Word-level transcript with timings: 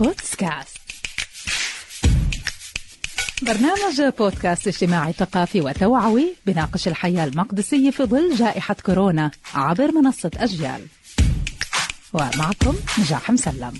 بودكاست. 0.00 0.78
برنامج 3.42 4.02
بودكاست 4.18 4.68
اجتماعي 4.68 5.12
ثقافي 5.12 5.60
وتوعوي 5.60 6.34
بناقش 6.46 6.88
الحياة 6.88 7.24
المقدسية 7.24 7.90
في 7.90 8.04
ظل 8.04 8.34
جائحة 8.34 8.76
كورونا 8.86 9.30
عبر 9.54 9.92
منصة 9.92 10.30
أجيال. 10.36 10.86
ومعكم 12.12 12.76
نجاح 12.98 13.30
مسلم. 13.30 13.72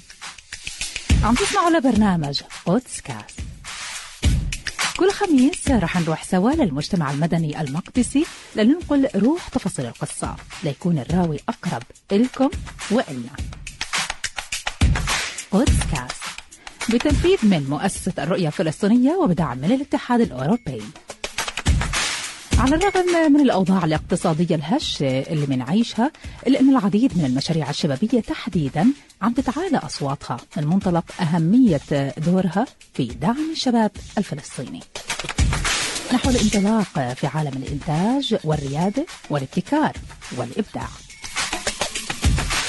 عم 1.24 1.34
تسمعوا 1.34 1.70
لبرنامج 1.70 2.40
بودكاست. 2.66 3.40
كل 4.96 5.10
خميس 5.10 5.70
رح 5.70 6.00
نروح 6.00 6.24
سوا 6.24 6.50
للمجتمع 6.50 7.10
المدني 7.10 7.60
المقدسي 7.60 8.26
لننقل 8.56 9.08
روح 9.14 9.48
تفاصيل 9.48 9.86
القصة 9.86 10.36
ليكون 10.62 10.98
الراوي 10.98 11.40
أقرب 11.48 11.82
إلكم 12.12 12.50
وإلنا. 12.90 13.36
بودكاست. 15.52 16.09
بتنفيذ 16.88 17.38
من 17.42 17.66
مؤسسة 17.70 18.12
الرؤية 18.18 18.46
الفلسطينية 18.46 19.12
وبدعم 19.12 19.58
من 19.58 19.72
الاتحاد 19.72 20.20
الأوروبي. 20.20 20.82
على 22.58 22.74
الرغم 22.74 23.32
من 23.32 23.40
الأوضاع 23.40 23.84
الاقتصادية 23.84 24.54
الهشة 24.54 25.20
اللي 25.20 25.46
منعيشها 25.46 26.12
إلا 26.46 26.60
أن 26.60 26.70
العديد 26.70 27.18
من 27.18 27.24
المشاريع 27.24 27.70
الشبابية 27.70 28.20
تحديدا 28.20 28.86
عم 29.22 29.32
تتعالى 29.32 29.76
أصواتها. 29.76 30.36
من 30.56 30.66
منطلق 30.66 31.04
أهمية 31.20 31.80
دورها 32.16 32.66
في 32.94 33.04
دعم 33.04 33.50
الشباب 33.52 33.90
الفلسطيني. 34.18 34.80
نحو 36.12 36.30
الانطلاق 36.30 37.12
في 37.14 37.26
عالم 37.26 37.62
الإنتاج 37.62 38.36
والريادة 38.44 39.06
والابتكار 39.30 39.92
والإبداع. 40.36 40.88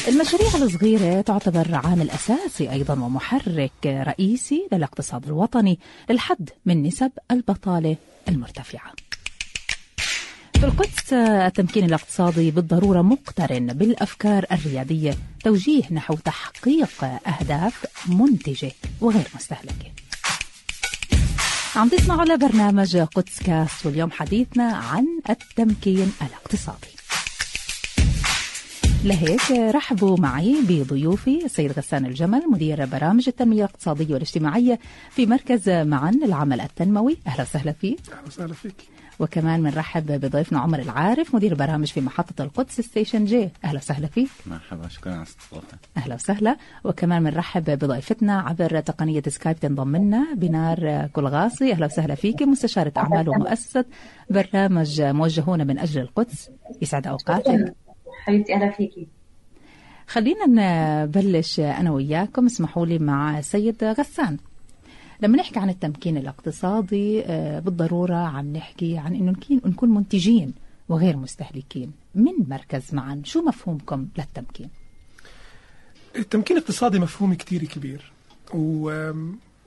المشاريع 0.07 0.55
الصغيرة 0.55 1.21
تعتبر 1.21 1.75
عامل 1.75 2.09
أساسي 2.09 2.71
أيضا 2.71 2.93
ومحرك 2.93 3.71
رئيسي 3.85 4.67
للاقتصاد 4.71 5.25
الوطني 5.25 5.79
للحد 6.09 6.49
من 6.65 6.83
نسب 6.83 7.11
البطالة 7.31 7.95
المرتفعة. 8.29 8.93
في 10.53 10.63
القدس 10.63 11.13
التمكين 11.13 11.85
الاقتصادي 11.85 12.51
بالضرورة 12.51 13.01
مقترن 13.01 13.67
بالأفكار 13.67 14.45
الريادية 14.51 15.15
توجيه 15.43 15.83
نحو 15.91 16.15
تحقيق 16.15 17.03
أهداف 17.03 17.85
منتجة 18.07 18.71
وغير 19.01 19.27
مستهلكة. 19.35 19.91
عم 21.75 21.89
تسمعوا 21.89 22.25
لبرنامج 22.25 22.97
قدس 22.97 23.43
كاست 23.43 23.85
واليوم 23.85 24.11
حديثنا 24.11 24.75
عن 24.75 25.05
التمكين 25.29 26.13
الاقتصادي. 26.21 26.90
لهيك 29.03 29.51
رحبوا 29.51 30.17
معي 30.17 30.55
بضيوفي 30.69 31.45
السيد 31.45 31.71
غسان 31.71 32.05
الجمل 32.05 32.43
مدير 32.51 32.85
برامج 32.85 33.23
التنمية 33.27 33.65
الاقتصادية 33.65 34.13
والاجتماعية 34.13 34.79
في 35.09 35.25
مركز 35.25 35.69
معا 35.69 36.11
للعمل 36.11 36.61
التنموي. 36.61 37.17
أهلا 37.27 37.41
وسهلا 37.41 37.71
فيك. 37.71 37.99
أهلا 38.11 38.27
وسهلا 38.27 38.53
فيك. 38.53 38.75
وكمان 39.19 39.63
بنرحب 39.63 40.05
بضيفنا 40.05 40.59
عمر 40.59 40.79
العارف 40.79 41.35
مدير 41.35 41.55
برامج 41.55 41.87
في 41.87 42.01
محطة 42.01 42.43
القدس 42.43 42.81
Station 42.81 43.25
J. 43.25 43.49
أهلا 43.63 43.77
وسهلا 43.77 44.07
فيك. 44.07 44.29
مرحبا 44.45 44.87
شكرا 44.87 45.11
على 45.11 45.21
الاستضافة 45.21 45.77
أهلا 45.97 46.15
وسهلا. 46.15 46.57
وكمان 46.83 47.23
بنرحب 47.23 47.63
بضيفتنا 47.79 48.41
عبر 48.41 48.79
تقنية 48.79 49.23
سكايب 49.27 49.59
تنضم 49.59 49.95
لنا 49.95 50.33
بنار 50.35 51.07
كلغاصي. 51.13 51.71
أهلا 51.71 51.85
وسهلا 51.85 52.15
فيك 52.15 52.41
مستشارة 52.41 52.93
أعمال 52.97 53.29
ومؤسسة 53.29 53.85
برنامج 54.29 55.01
موجهون 55.01 55.67
من 55.67 55.79
أجل 55.79 56.01
القدس. 56.01 56.49
يسعد 56.81 57.07
أوقاتك. 57.07 57.75
حبيبتي 58.21 58.53
أهلا 58.55 58.71
فيكي. 58.71 59.07
خلينا 60.07 60.45
نبلش 61.05 61.59
أنا 61.59 61.91
وياكم. 61.91 62.45
اسمحوا 62.45 62.85
لي 62.85 62.99
مع 62.99 63.41
سيد 63.41 63.83
غسان. 63.83 64.37
لما 65.21 65.37
نحكي 65.37 65.59
عن 65.59 65.69
التمكين 65.69 66.17
الاقتصادي 66.17 67.25
آه، 67.25 67.59
بالضرورة 67.59 68.15
عم 68.15 68.53
نحكي 68.53 68.97
عن 68.97 69.15
إنه 69.15 69.35
نكون 69.51 69.89
منتجين 69.89 70.53
وغير 70.89 71.17
مستهلكين. 71.17 71.91
من 72.15 72.33
مركز 72.47 72.93
معا؟ 72.93 73.21
شو 73.25 73.41
مفهومكم 73.41 74.07
للتمكين؟ 74.17 74.69
التمكين 76.15 76.57
الاقتصادي 76.57 76.99
مفهوم 76.99 77.33
كتير 77.33 77.63
كبير 77.63 78.11
و 78.53 79.11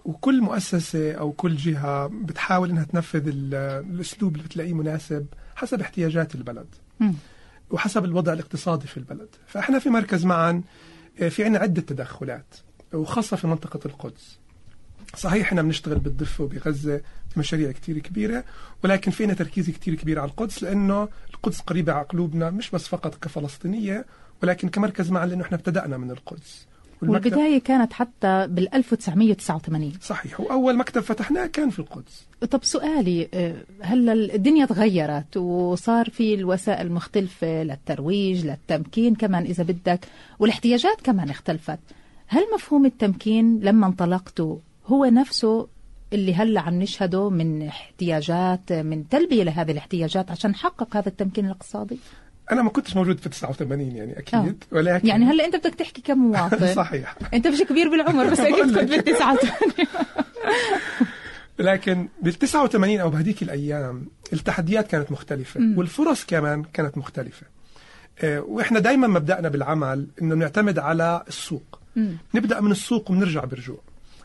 وكل 0.05 0.41
مؤسسة 0.41 1.13
أو 1.13 1.33
كل 1.33 1.57
جهة 1.57 2.07
بتحاول 2.07 2.71
إنها 2.71 2.85
تنفذ 2.85 3.31
الأسلوب 3.53 4.33
اللي 4.33 4.45
بتلاقيه 4.47 4.73
مناسب 4.73 5.27
حسب 5.57 5.81
احتياجات 5.81 6.35
البلد. 6.35 6.67
م. 7.01 7.13
وحسب 7.71 8.05
الوضع 8.05 8.33
الاقتصادي 8.33 8.87
في 8.87 8.97
البلد. 8.97 9.29
فإحنا 9.47 9.79
في 9.79 9.91
مركز 9.91 10.25
معا 10.25 10.63
آه، 11.21 11.29
في 11.29 11.45
عنا 11.45 11.59
عدة 11.59 11.83
تدخلات 11.83 12.55
وخاصة 12.93 13.37
في 13.37 13.47
منطقة 13.47 13.81
القدس. 13.87 14.39
صحيح 15.17 15.47
إحنا 15.47 15.63
بنشتغل 15.63 15.99
بالضفة 15.99 16.45
وبغزة 16.45 17.01
في 17.31 17.39
مشاريع 17.39 17.73
كتير 17.73 17.99
كبيرة 17.99 18.45
ولكن 18.85 19.11
فينا 19.11 19.35
تركيز 19.35 19.71
كتير 19.71 19.95
كبير 19.95 20.19
على 20.21 20.31
القدس 20.31 20.63
لأنه 20.63 21.09
القدس 21.35 21.61
قريبة 21.61 21.93
على 21.93 22.05
قلوبنا 22.05 22.51
مش 22.51 22.71
بس 22.71 22.89
فقط 22.89 23.15
كفلسطينية 23.25 24.07
ولكن 24.43 24.69
كمركز 24.69 25.11
معا 25.11 25.27
لأنه 25.27 25.43
إحنا 25.43 25.57
ابتدأنا 25.57 25.97
من 25.97 26.11
القدس. 26.11 26.67
والبداية 27.11 27.59
كانت 27.61 27.93
حتى 27.93 28.47
بال 28.47 28.75
1989 28.75 29.93
صحيح 30.01 30.41
وأول 30.41 30.77
مكتب 30.77 31.01
فتحناه 31.01 31.47
كان 31.47 31.71
في 31.71 31.79
القدس. 31.79 32.27
طب 32.51 32.65
سؤالي 32.65 33.29
آه، 33.35 33.55
هلا 33.81 34.13
الدنيا 34.13 34.67
تغيرت 34.67 35.37
وصار 35.37 36.11
في 36.11 36.35
الوسائل 36.35 36.87
المختلفة 36.87 37.63
للترويج 37.63 38.47
للتمكين 38.47 39.15
كمان 39.15 39.43
إذا 39.43 39.65
بدك 39.65 40.01
والاحتياجات 40.39 41.01
كمان 41.01 41.31
اختلفت؟ 41.31 41.79
هل 42.27 42.43
مفهوم 42.55 42.87
التمكين 42.87 43.61
لما 43.61 43.87
انطلقتوا 43.87 44.57
هو 44.87 45.05
نفسه 45.05 45.69
اللي 46.13 46.35
هلا 46.35 46.61
عم 46.61 46.75
نشهده 46.75 47.31
من 47.31 47.63
احتياجات 47.63 48.73
من 48.73 49.09
تلبية 49.09 49.43
لهذه 49.43 49.71
الاحتياجات 49.71 50.31
عشان 50.31 50.51
نحقق 50.51 50.97
هذا 50.97 51.09
التمكين 51.09 51.47
الاقتصادي؟ 51.47 51.99
أنا 52.53 52.63
ما 52.63 52.71
كنتش 52.71 52.97
موجود 52.97 53.21
في 53.21 53.29
89 53.29 53.81
يعني 53.81 54.19
أكيد. 54.19 54.35
أوه. 54.35 54.57
ولكن 54.73 55.09
يعني 55.09 55.25
هلأ 55.25 55.45
أنت 55.45 55.57
بدك 55.57 55.75
تحكي 55.75 56.03
كمواطن 56.03 56.75
صحيح. 56.83 57.17
أنت 57.35 57.47
مش 57.47 57.63
كبير 57.63 57.89
بالعمر 57.89 58.31
بس 58.31 58.41
أكيد 58.41 58.79
كنت 58.79 58.91
بال 58.91 59.05
89 59.05 59.53
لكن 61.59 62.09
بال 62.23 62.35
89 62.35 63.01
أو 63.01 63.11
بهديك 63.11 63.43
الأيام 63.43 64.07
التحديات 64.33 64.87
كانت 64.87 65.13
مختلفة 65.13 65.61
م. 65.61 65.79
والفرص 65.79 66.25
كمان 66.25 66.63
كانت 66.63 66.99
مختلفة. 66.99 67.47
آه، 68.21 68.41
وإحنا 68.41 68.79
دائما 68.79 69.07
مبدانا 69.07 69.49
بالعمل 69.49 70.07
إنه 70.23 70.35
بنعتمد 70.35 70.79
على 70.79 71.23
السوق. 71.29 71.81
م. 71.97 72.13
نبدأ 72.35 72.61
من 72.61 72.71
السوق 72.71 73.11
وبنرجع 73.11 73.45
برجوع 73.45 73.81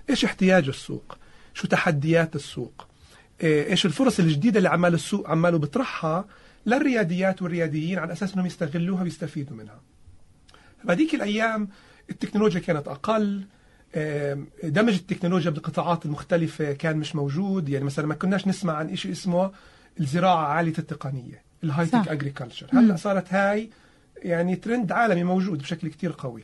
إيش 0.09 0.25
احتياج 0.25 0.67
السوق؟ 0.67 1.17
شو 1.53 1.67
تحديات 1.67 2.35
السوق؟ 2.35 2.87
آه، 3.41 3.69
إيش 3.69 3.85
الفرص 3.85 4.19
الجديدة 4.19 4.57
اللي 4.57 4.69
عمال 4.69 4.93
السوق 4.93 5.29
عماله 5.29 5.57
بيطرحها 5.57 6.25
للرياديات 6.65 7.41
والرياديين 7.41 7.99
على 7.99 8.13
أساس 8.13 8.33
أنهم 8.33 8.45
يستغلوها 8.45 9.03
ويستفيدوا 9.03 9.57
منها. 9.57 9.81
بهذيك 10.83 11.15
الأيام 11.15 11.69
التكنولوجيا 12.09 12.59
كانت 12.59 12.87
أقل 12.87 13.43
دمج 14.63 14.93
التكنولوجيا 14.93 15.51
بالقطاعات 15.51 16.05
المختلفة 16.05 16.73
كان 16.73 16.97
مش 16.97 17.15
موجود. 17.15 17.69
يعني 17.69 17.85
مثلا 17.85 18.07
ما 18.07 18.15
كناش 18.15 18.47
نسمع 18.47 18.73
عن 18.73 18.95
شيء 18.95 19.11
اسمه 19.11 19.51
الزراعة 19.99 20.47
عالية 20.47 20.77
التقنية 20.79 21.41
ال 21.63 21.85
high-tech 21.85 22.07
agriculture 22.07 22.67
هلأ 22.73 22.95
صارت 22.95 23.33
هاي 23.33 23.69
يعني 24.17 24.55
ترند 24.55 24.91
عالمي 24.91 25.23
موجود 25.23 25.59
بشكل 25.59 25.87
كتير 25.87 26.15
قوي. 26.17 26.43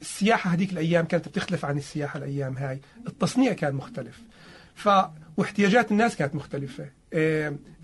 السياحة 0.00 0.50
هذيك 0.50 0.72
الأيام 0.72 1.04
كانت 1.04 1.28
بتختلف 1.28 1.64
عن 1.64 1.78
السياحة 1.78 2.18
الأيام 2.18 2.56
هاي. 2.56 2.80
التصنيع 3.06 3.52
كان 3.52 3.74
مختلف. 3.74 4.20
ف 4.74 4.88
واحتياجات 5.36 5.92
الناس 5.92 6.16
كانت 6.16 6.34
مختلفة. 6.34 6.88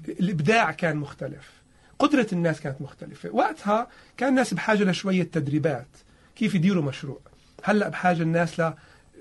الإبداع 0.08 0.70
كان 0.70 0.96
مختلف. 0.96 1.63
قدرة 2.04 2.26
الناس 2.32 2.60
كانت 2.60 2.80
مختلفة. 2.80 3.30
وقتها 3.30 3.88
كان 4.16 4.28
الناس 4.28 4.54
بحاجة 4.54 4.84
لشوية 4.84 5.22
تدريبات. 5.22 5.88
كيف 6.36 6.54
يديروا 6.54 6.82
مشروع؟ 6.82 7.20
هلأ 7.62 7.88
بحاجة 7.88 8.22
الناس 8.22 8.62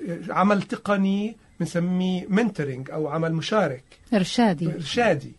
لعمل 0.07 0.61
تقني 0.61 1.37
بنسميه 1.59 2.25
منتورنج 2.29 2.91
أو 2.91 3.07
عمل 3.07 3.33
مشارك. 3.33 3.83
إرشادي. 4.13 4.73
إرشادي. 4.73 5.31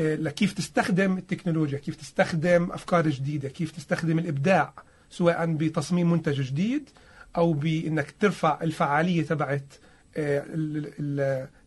آه، 0.00 0.14
لكيف 0.14 0.52
تستخدم 0.52 1.18
التكنولوجيا 1.18 1.78
كيف 1.78 1.96
تستخدم 1.96 2.72
أفكار 2.72 3.08
جديدة 3.08 3.48
كيف 3.48 3.70
تستخدم 3.70 4.18
الإبداع 4.18 4.72
سواء 5.10 5.46
بتصميم 5.46 6.10
منتج 6.10 6.40
جديد 6.40 6.88
أو 7.36 7.52
بأنك 7.52 8.14
ترفع 8.20 8.58
الفعالية 8.62 9.22
تبعت 9.22 9.74
آه، 10.16 10.44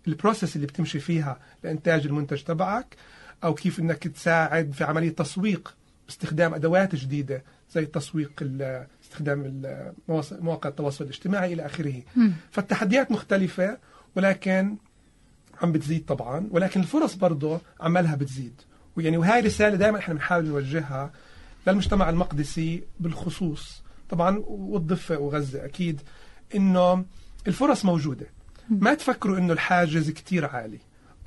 البروسيس 0.08 0.56
اللي 0.56 0.68
بتمشي 0.68 1.00
فيها 1.00 1.40
لإنتاج 1.64 2.06
المنتج 2.06 2.44
تبعك. 2.44 2.96
أو 3.44 3.54
كيف 3.54 3.80
أنك 3.80 4.08
تساعد 4.08 4.72
في 4.72 4.84
عملية 4.84 5.10
تسويق 5.10 5.76
باستخدام 6.08 6.54
أدوات 6.54 6.96
جديدة 6.96 7.44
زي 7.72 7.82
التسويق 7.82 8.32
استخدام 9.04 9.62
مواقع 10.32 10.70
التواصل 10.70 11.04
الاجتماعي 11.04 11.54
إلى 11.54 11.66
آخره. 11.66 12.02
فالتحديات 12.52 13.12
مختلفة 13.12 13.78
ولكن 14.16 14.76
عم 15.62 15.72
بتزيد 15.72 16.06
طبعا 16.06 16.48
ولكن 16.52 16.80
الفرص 16.80 17.16
برضه 17.16 17.62
عمالها 17.80 18.16
بتزيد. 18.16 18.62
ويعني 18.96 19.18
وهي 19.18 19.40
رسالة 19.40 19.76
دائما 19.76 19.98
إحنا 20.00 20.14
بنحاول 20.14 20.46
نوجهها 20.46 21.12
للمجتمع 21.68 22.10
المقدسي 22.10 22.84
بالخصوص. 23.00 23.84
طبعا 24.10 24.44
والضفة 24.48 25.18
وغزة 25.18 25.66
أكيد 25.66 26.02
إنه 26.56 27.06
الفرص 27.48 27.86
موجودة. 27.86 28.26
ما 28.70 28.94
تفكروا 28.94 29.38
إنه 29.38 29.54
الحاجز 29.54 30.10
كتير 30.10 30.46
عالي. 30.46 30.80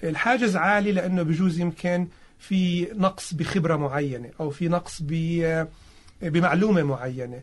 الحاجز 0.02 0.56
عالي 0.56 0.92
لأنه 0.92 1.22
بجوز 1.22 1.60
يمكن 1.60 2.08
في 2.38 2.88
نقص 2.94 3.34
بخبرة 3.34 3.76
معينة 3.76 4.30
أو 4.40 4.50
في 4.50 4.68
نقص 4.68 5.02
ب 5.02 5.66
بمعلومة 6.22 6.82
معينة. 6.82 7.42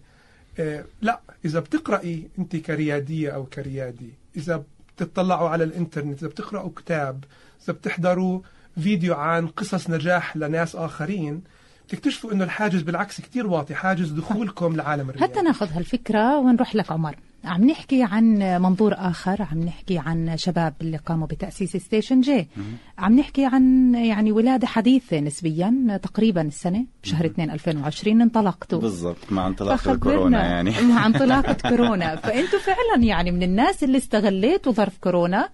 آه، 0.59 0.85
لا 1.01 1.19
إذا 1.45 1.59
بتقرأي 1.59 2.27
أنت 2.39 2.55
كريادية 2.55 3.29
أو 3.29 3.45
كريادي 3.45 4.13
إذا 4.37 4.63
بتطلعوا 4.97 5.49
على 5.49 5.63
الإنترنت 5.63 6.19
إذا 6.19 6.27
بتقرأوا 6.27 6.69
كتاب 6.75 7.23
إذا 7.63 7.73
بتحضروا 7.73 8.41
فيديو 8.79 9.13
عن 9.13 9.47
قصص 9.47 9.89
نجاح 9.89 10.37
لناس 10.37 10.75
آخرين 10.75 11.41
بتكتشفوا 11.87 12.31
إنه 12.31 12.43
الحاجز 12.43 12.81
بالعكس 12.81 13.21
كتير 13.21 13.47
واطي 13.47 13.75
حاجز 13.75 14.11
دخولكم 14.11 14.75
لعالم 14.75 15.09
الرياضة. 15.09 15.33
حتى 15.33 15.41
ناخذ 15.41 15.67
هالفكرة 15.71 16.37
ونروح 16.37 16.75
لك 16.75 16.91
عمر 16.91 17.15
عم 17.45 17.65
نحكي 17.65 18.03
عن 18.03 18.37
منظور 18.61 18.93
آخر 18.93 19.41
عم 19.51 19.59
نحكي 19.63 19.97
عن 19.97 20.37
شباب 20.37 20.73
اللي 20.81 20.97
قاموا 20.97 21.27
بتأسيس 21.27 21.77
Station 21.77 22.21
J. 22.21 22.47
عم 22.97 23.19
نحكي 23.19 23.45
عن 23.45 23.95
يعني 23.95 24.31
ولادة 24.31 24.67
حديثة 24.67 25.19
نسبيا 25.19 25.99
تقريبا 26.03 26.41
السنة 26.41 26.85
بشهر 27.03 27.25
2 27.25 27.49
2020 27.49 28.21
انطلقتوا. 28.21 28.79
بالضبط 28.79 29.31
مع 29.31 29.47
انطلاق 29.47 29.87
الكورونا 29.87 30.45
يعني. 30.45 30.71
مع 30.93 31.05
انطلاقة 31.05 31.69
كورونا. 31.69 32.15
فأنتوا 32.15 32.59
فعلا 32.59 33.03
يعني 33.03 33.31
من 33.31 33.43
الناس 33.43 33.83
اللي 33.83 33.97
استغليتوا 33.97 34.71
ظرف 34.71 34.97
كورونا 34.97 35.49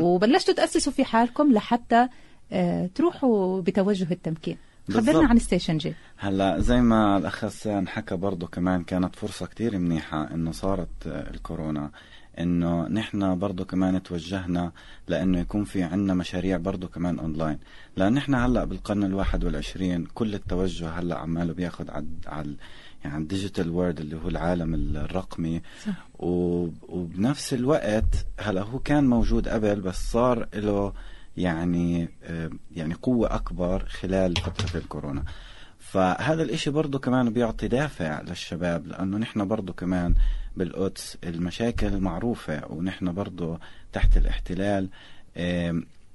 وبلشتوا 0.00 0.54
تأسسوا 0.54 0.92
في 0.92 1.04
حالكم 1.04 1.52
لحتى 1.52 2.08
آه، 2.52 2.90
تروحوا 2.94 3.60
بتوجه 3.60 4.06
التمكين. 4.10 4.56
خبرنا 4.90 5.28
عن 5.28 5.38
Station 5.38 5.78
J. 5.78 5.94
هلا 6.16 6.58
زي 6.60 6.80
ما 6.80 7.16
الأخ 7.16 7.44
غسان 7.44 7.88
حكى 7.88 8.16
برضه 8.16 8.46
كمان 8.46 8.84
كانت 8.84 9.16
فرصة 9.16 9.46
كتير 9.46 9.78
منيحة 9.78 10.34
إنه 10.34 10.52
صارت 10.52 11.06
الكورونا. 11.06 11.90
إنه 12.38 12.88
نحن 12.88 13.38
برضه 13.38 13.64
كمان 13.64 14.02
توجهنا 14.02 14.72
لإنه 15.08 15.38
يكون 15.38 15.64
في 15.64 15.82
عندنا 15.82 16.14
مشاريع 16.14 16.56
برضه 16.56 16.88
كمان 16.88 17.18
اونلاين 17.18 17.58
لأن 17.96 18.12
نحن 18.12 18.34
هلا 18.34 18.64
بالقرن 18.64 19.04
الواحد 19.04 19.44
والعشرين 19.44 20.06
كل 20.14 20.34
التوجه 20.34 20.90
هلا 20.90 21.18
عماله 21.18 21.52
بياخذ 21.52 21.90
على 21.90 22.06
على 22.26 22.54
يعني 23.04 23.22
ال 23.22 23.28
digital 23.28 23.70
world 23.70 24.00
اللي 24.00 24.16
هو 24.16 24.28
العالم 24.28 24.74
الرقمي. 24.74 25.62
صح. 25.86 26.06
وبنفس 26.18 27.54
الوقت 27.54 28.26
هلا 28.40 28.62
هو 28.62 28.78
كان 28.78 29.06
موجود 29.06 29.48
قبل 29.48 29.80
بس 29.80 30.12
صار 30.12 30.48
له 30.54 30.92
يعني 31.36 32.08
آه، 32.24 32.50
يعني 32.76 32.94
قوة 32.94 33.34
أكبر 33.34 33.84
خلال 33.84 34.36
فترة 34.36 34.80
الكورونا. 34.80 35.24
فهذا 35.78 36.42
الإشي 36.42 36.70
برضه 36.70 36.98
كمان 36.98 37.30
بيعطي 37.30 37.68
دافع 37.68 38.20
للشباب 38.20 38.86
لأنه 38.86 39.18
نحن 39.18 39.48
برضه 39.48 39.72
كمان 39.72 40.14
بالقدس 40.56 41.18
المشاكل 41.24 42.00
معروفة 42.00 42.62
ونحن 42.72 43.12
برضه 43.12 43.60
تحت 43.92 44.16
الاحتلال. 44.16 44.88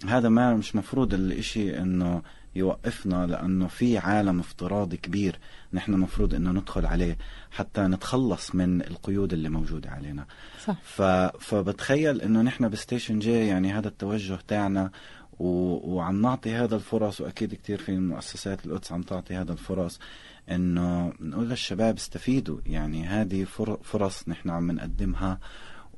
هذا 0.07 0.29
ما 0.29 0.53
مش 0.53 0.75
مفروض 0.75 1.13
الإشي 1.13 1.79
إنه 1.79 2.21
يوقفنا 2.57 3.25
لأنه 3.25 3.67
في 3.67 3.97
عالم 3.97 4.39
افتراضي 4.39 4.97
كبير 4.97 5.39
نحن 5.73 5.91
مفروض 5.91 6.33
إنه 6.33 6.51
ندخل 6.51 6.85
عليه 6.85 7.17
حتى 7.51 7.81
نتخلص 7.81 8.55
من 8.55 8.81
القيود 8.81 9.33
اللي 9.33 9.49
موجودة 9.49 9.89
علينا 9.89 10.25
صح. 10.65 10.75
ف... 10.83 11.01
فبتخيل 11.39 12.21
إنه 12.21 12.41
نحن 12.41 12.69
ب 12.69 12.76
Station 12.76 13.19
J 13.19 13.47
يعني 13.47 13.73
هذا 13.73 13.87
التوجه 13.87 14.39
تاعنا 14.47 14.91
و... 15.39 15.47
وعم 15.95 16.21
نعطي 16.21 16.53
هذا 16.55 16.75
الفرص 16.75 17.21
وأكيد 17.21 17.53
كتير 17.53 17.77
في 17.77 17.97
مؤسسات 17.97 18.65
القدس 18.65 18.91
عم 18.91 19.01
تعطي 19.01 19.35
هذا 19.35 19.51
الفرص 19.51 19.99
إنه 20.51 21.13
نقول 21.19 21.49
للشباب 21.49 21.95
استفيدوا 21.95 22.59
يعني 22.65 23.05
هذه 23.05 23.43
فرص 23.83 24.29
نحن 24.29 24.49
عم 24.49 24.71
نقدمها 24.71 25.39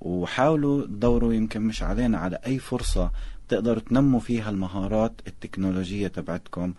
وحاولوا 0.01 0.85
تدوروا 0.85 1.33
يمكن 1.33 1.61
مش 1.61 1.83
علينا 1.83 2.17
على 2.17 2.39
أي 2.45 2.59
فرصة 2.59 3.11
تقدروا 3.49 3.79
تنموا 3.79 4.19
فيها 4.19 4.49
المهارات 4.49 5.21
التكنولوجية 5.27 6.07
تبعتكم 6.07 6.73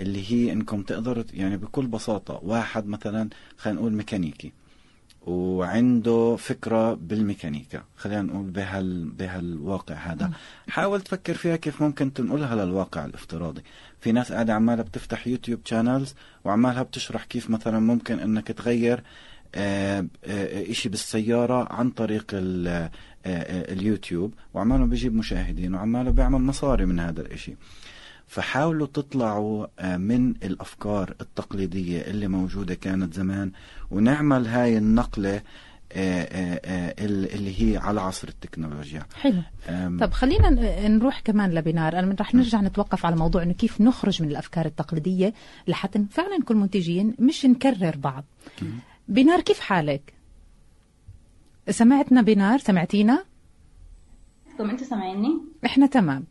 اللي 0.00 0.32
هي 0.32 0.52
إنكم 0.52 0.82
تقدروا 0.82 1.24
يعني 1.32 1.56
بكل 1.56 1.86
بساطة 1.86 2.40
واحد 2.42 2.86
مثلا 2.86 3.28
خلينا 3.56 3.80
نقول 3.80 3.92
ميكانيكي 3.92 4.52
وعنده 5.26 6.36
فكرة 6.36 6.94
بالميكانيكا 6.94 7.82
خلينا 7.96 8.22
نقول 8.22 8.50
بهال 8.50 9.10
بهالواقع 9.10 9.94
هذا. 9.94 10.30
حاول 10.68 11.00
تفكر 11.00 11.34
فيها 11.34 11.56
كيف 11.56 11.82
ممكن 11.82 12.12
تنقلها 12.12 12.64
للواقع 12.64 13.04
الافتراضي. 13.04 13.62
في 14.00 14.12
ناس 14.12 14.32
قاعدة 14.32 14.54
عمالة 14.54 14.82
بتفتح 14.82 15.26
YouTube 15.26 15.60
channels 15.64 16.14
وعمالها 16.44 16.82
بتشرح 16.82 17.24
كيف 17.24 17.50
مثلا 17.50 17.80
ممكن 17.80 18.20
إنك 18.20 18.48
تغير 18.48 19.02
آه، 19.54 20.06
آه، 20.24 20.70
إشي 20.70 20.88
بالسيارة 20.88 21.72
عن 21.72 21.90
طريق 21.90 22.24
اليوتيوب 23.26 24.34
وعماله 24.54 24.84
بيجيب 24.86 25.14
مشاهدين 25.14 25.74
وعماله 25.74 26.10
بيعمل 26.10 26.40
مصاري 26.40 26.86
من 26.86 27.00
هذا 27.00 27.20
الإشي. 27.20 27.56
فحاولوا 28.26 28.86
تطلعوا 28.86 29.66
من 29.96 30.30
الأفكار 30.30 31.14
التقليدية 31.20 32.00
اللي 32.00 32.28
موجودة 32.28 32.74
كانت 32.74 33.14
زمان 33.14 33.52
ونعمل 33.90 34.46
هاي 34.46 34.78
النقلة 34.78 35.42
اللي 35.96 37.62
هي 37.62 37.76
على 37.76 38.00
عصر 38.00 38.28
التكنولوجيا. 38.28 39.02
حلو. 39.14 39.42
طب 40.00 40.12
خلينا 40.12 40.50
نروح 40.88 41.20
كمان 41.20 41.50
لبنار 41.50 41.98
أنا 41.98 42.16
رح 42.20 42.34
نرجع 42.34 42.60
نتوقف 42.60 43.06
على 43.06 43.16
موضوع 43.16 43.42
إنه 43.42 43.52
كيف 43.52 43.80
نخرج 43.80 44.22
من 44.22 44.30
الأفكار 44.30 44.66
التقليدية 44.66 45.34
لحتى 45.68 46.04
فعلا 46.10 46.36
نكون 46.36 46.56
منتجين 46.56 47.14
مش 47.18 47.46
نكرر 47.46 47.96
بعض. 47.96 48.24
بنار 49.08 49.40
كيف 49.40 49.60
حالك؟ 49.60 50.13
سمعتنا 51.70 52.22
بنار؟ 52.22 52.58
سمعتينا؟ 52.58 53.24
طب 54.58 54.64
انت 54.64 54.84
سامعيني؟ 54.84 55.38
إحنا 55.66 55.86
تمام. 55.86 56.24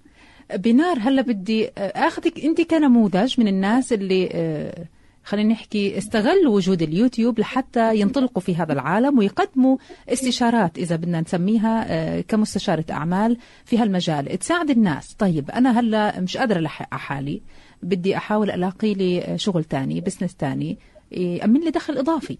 بنار 0.56 0.98
هلا 1.00 1.22
بدي 1.22 1.70
آخذك 1.78 2.46
انت 2.46 2.62
كنموذج 2.62 3.40
من 3.40 3.48
الناس 3.48 3.94
اللي 3.94 4.30
آه، 4.32 4.86
خلينا 5.24 5.54
نحكي 5.54 5.98
استغلوا 5.98 6.56
وجود 6.56 6.82
اليوتيوب 6.82 7.40
لحتى 7.40 8.00
ينطلقوا 8.00 8.42
في 8.42 8.56
هذا 8.56 8.74
العالم 8.74 9.18
ويقدموا 9.18 9.78
استشارات 10.10 10.78
إذا 10.78 10.96
بدنا 10.96 11.22
نسميها 11.22 11.86
آه، 11.88 12.22
كمستشارة 12.22 12.86
أعمال 12.92 13.38
في 13.66 13.78
هالمجال. 13.78 14.40
تساعد 14.40 14.70
الناس. 14.70 15.14
طيب 15.14 15.52
أنا 15.52 15.80
هلا 15.80 16.20
مش 16.20 16.38
قادرة 16.38 16.60
ألحق 16.60 16.94
حالي. 16.94 17.42
بدي 17.84 18.18
أحاول 18.18 18.52
ألاقي 18.52 18.94
لي 18.94 19.38
شغل 19.38 19.64
تاني 19.64 20.02
بزنس 20.02 20.36
تاني 20.36 20.78
يأمن 21.12 21.60
لي 21.60 21.72
دخل 21.72 21.98
إضافي. 21.98 22.38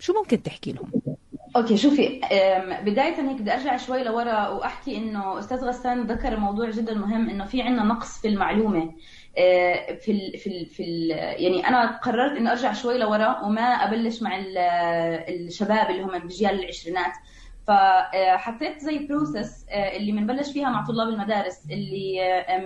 فشو 0.00 0.12
ممكن 0.12 0.42
تحكي 0.42 0.72
لهم؟ 0.72 0.90
أوكي 1.56 1.76
شوفي 1.76 2.20
بداية 2.82 3.30
هيك 3.30 3.40
بدي 3.40 3.54
أرجع 3.54 3.76
شوي 3.76 4.04
لورا 4.04 4.48
وأحكي 4.48 4.96
إنه 4.96 5.38
أستاذ 5.38 5.64
غسان 5.64 6.06
ذكر 6.06 6.36
موضوع 6.36 6.70
جدا 6.70 6.94
مهم 6.94 7.30
إنه 7.30 7.44
في 7.44 7.62
عندنا 7.62 7.84
نقص 7.84 8.20
في 8.20 8.28
المعلومة 8.28 8.92
آه، 9.38 9.94
في 9.94 10.12
ال 10.12 10.38
في 10.38 10.46
ال 10.46 10.66
في 10.66 10.82
ال 10.82 11.10
يعني 11.42 11.68
أنا 11.68 11.98
قررت 11.98 12.36
اني 12.36 12.50
أرجع 12.50 12.72
شوي 12.72 12.98
لورا 12.98 13.40
وما 13.40 13.62
أبلش 13.62 14.22
مع 14.22 14.38
الشباب 15.28 15.90
اللي 15.90 16.02
هم 16.02 16.18
بجيال 16.18 16.60
العشرينات 16.60 17.12
فحطيت 17.66 18.80
زي 18.80 19.06
process 19.06 19.66
آه، 19.70 19.96
اللي 19.96 20.12
بنبلش 20.12 20.52
فيها 20.52 20.70
مع 20.70 20.84
طلاب 20.84 21.08
المدارس 21.08 21.64
اللي 21.70 22.18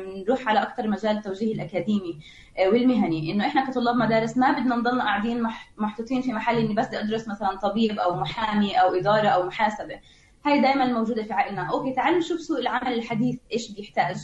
بنروح 0.06 0.48
على 0.48 0.62
أكثر 0.62 0.88
مجال 0.88 1.16
التوجيه 1.16 1.54
الأكاديمي 1.54 2.18
آه، 2.58 2.68
والمهني. 2.68 3.32
إنه 3.32 3.46
إحنا 3.46 3.70
كطلاب 3.70 3.96
مدارس 3.96 4.36
ما 4.36 4.52
بدنا 4.52 4.76
نضلنا 4.76 5.04
قاعدين 5.04 5.46
محطوطين 5.78 6.22
في 6.22 6.32
محل 6.32 6.58
إني 6.58 6.74
بس 6.74 6.86
بدي 6.86 7.00
أدرس 7.00 7.28
مثلا 7.28 7.56
طبيب 7.56 7.98
أو 7.98 8.16
محامي 8.16 8.80
أو 8.80 8.94
إدارة 8.94 9.28
أو 9.28 9.46
محاسبة. 9.46 10.00
هاي 10.46 10.60
دائما 10.60 10.84
موجودة 10.84 11.22
في 11.22 11.32
عقلنا 11.32 11.70
أوكي 11.70 11.92
تعالوا 11.92 12.18
نشوف 12.18 12.40
سوق 12.40 12.58
العمل 12.58 12.92
الحديث 12.92 13.36
إيش 13.52 13.70
بيحتاج. 13.70 14.16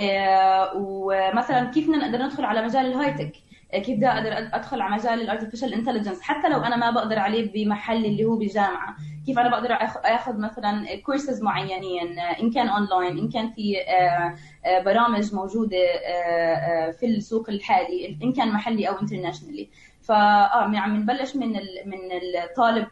آه، 0.00 0.72
ومثلا 0.76 1.64
كيف 1.64 1.88
نقدر 1.88 2.22
ندخل 2.22 2.44
على 2.44 2.62
مجال 2.62 2.86
ال 2.86 3.12
high-tech؟ 3.12 3.32
كيف 3.72 3.96
بدي 3.96 4.08
أقدر 4.08 4.32
أدخل 4.32 4.80
على 4.80 4.94
مجال 4.94 5.20
ال 5.20 5.25
artificial 5.25 5.74
intelligence 5.74 6.20
حتى 6.20 6.48
لو 6.48 6.60
أنا 6.60 6.76
ما 6.76 6.90
بقدر 6.90 7.18
عليه 7.18 7.52
بمحل 7.52 8.04
اللي 8.04 8.24
هو 8.24 8.36
بالجامعة 8.36 8.96
كيف 9.26 9.38
أنا 9.38 9.48
بقدر 9.48 9.72
أخذ 10.04 10.38
مثلا 10.38 10.96
كورسز 11.06 11.42
معينين 11.42 12.18
إن 12.18 12.50
كان 12.50 12.68
اونلاين 12.68 13.18
إن 13.18 13.28
كان 13.28 13.50
في 13.50 13.80
آه، 13.80 14.34
آه، 14.66 14.82
برامج 14.82 15.34
موجودة 15.34 15.76
آه، 16.06 16.90
في 16.90 17.06
السوق 17.06 17.50
الحالي 17.50 18.18
إن 18.22 18.32
كان 18.32 18.52
محلي 18.52 18.88
أو 18.88 19.00
internationally 19.00 19.68
فاه 20.02 20.78
عم 20.78 20.96
نبلش 20.96 21.36
من 21.36 21.52
من 21.86 21.98
الطالب 22.44 22.86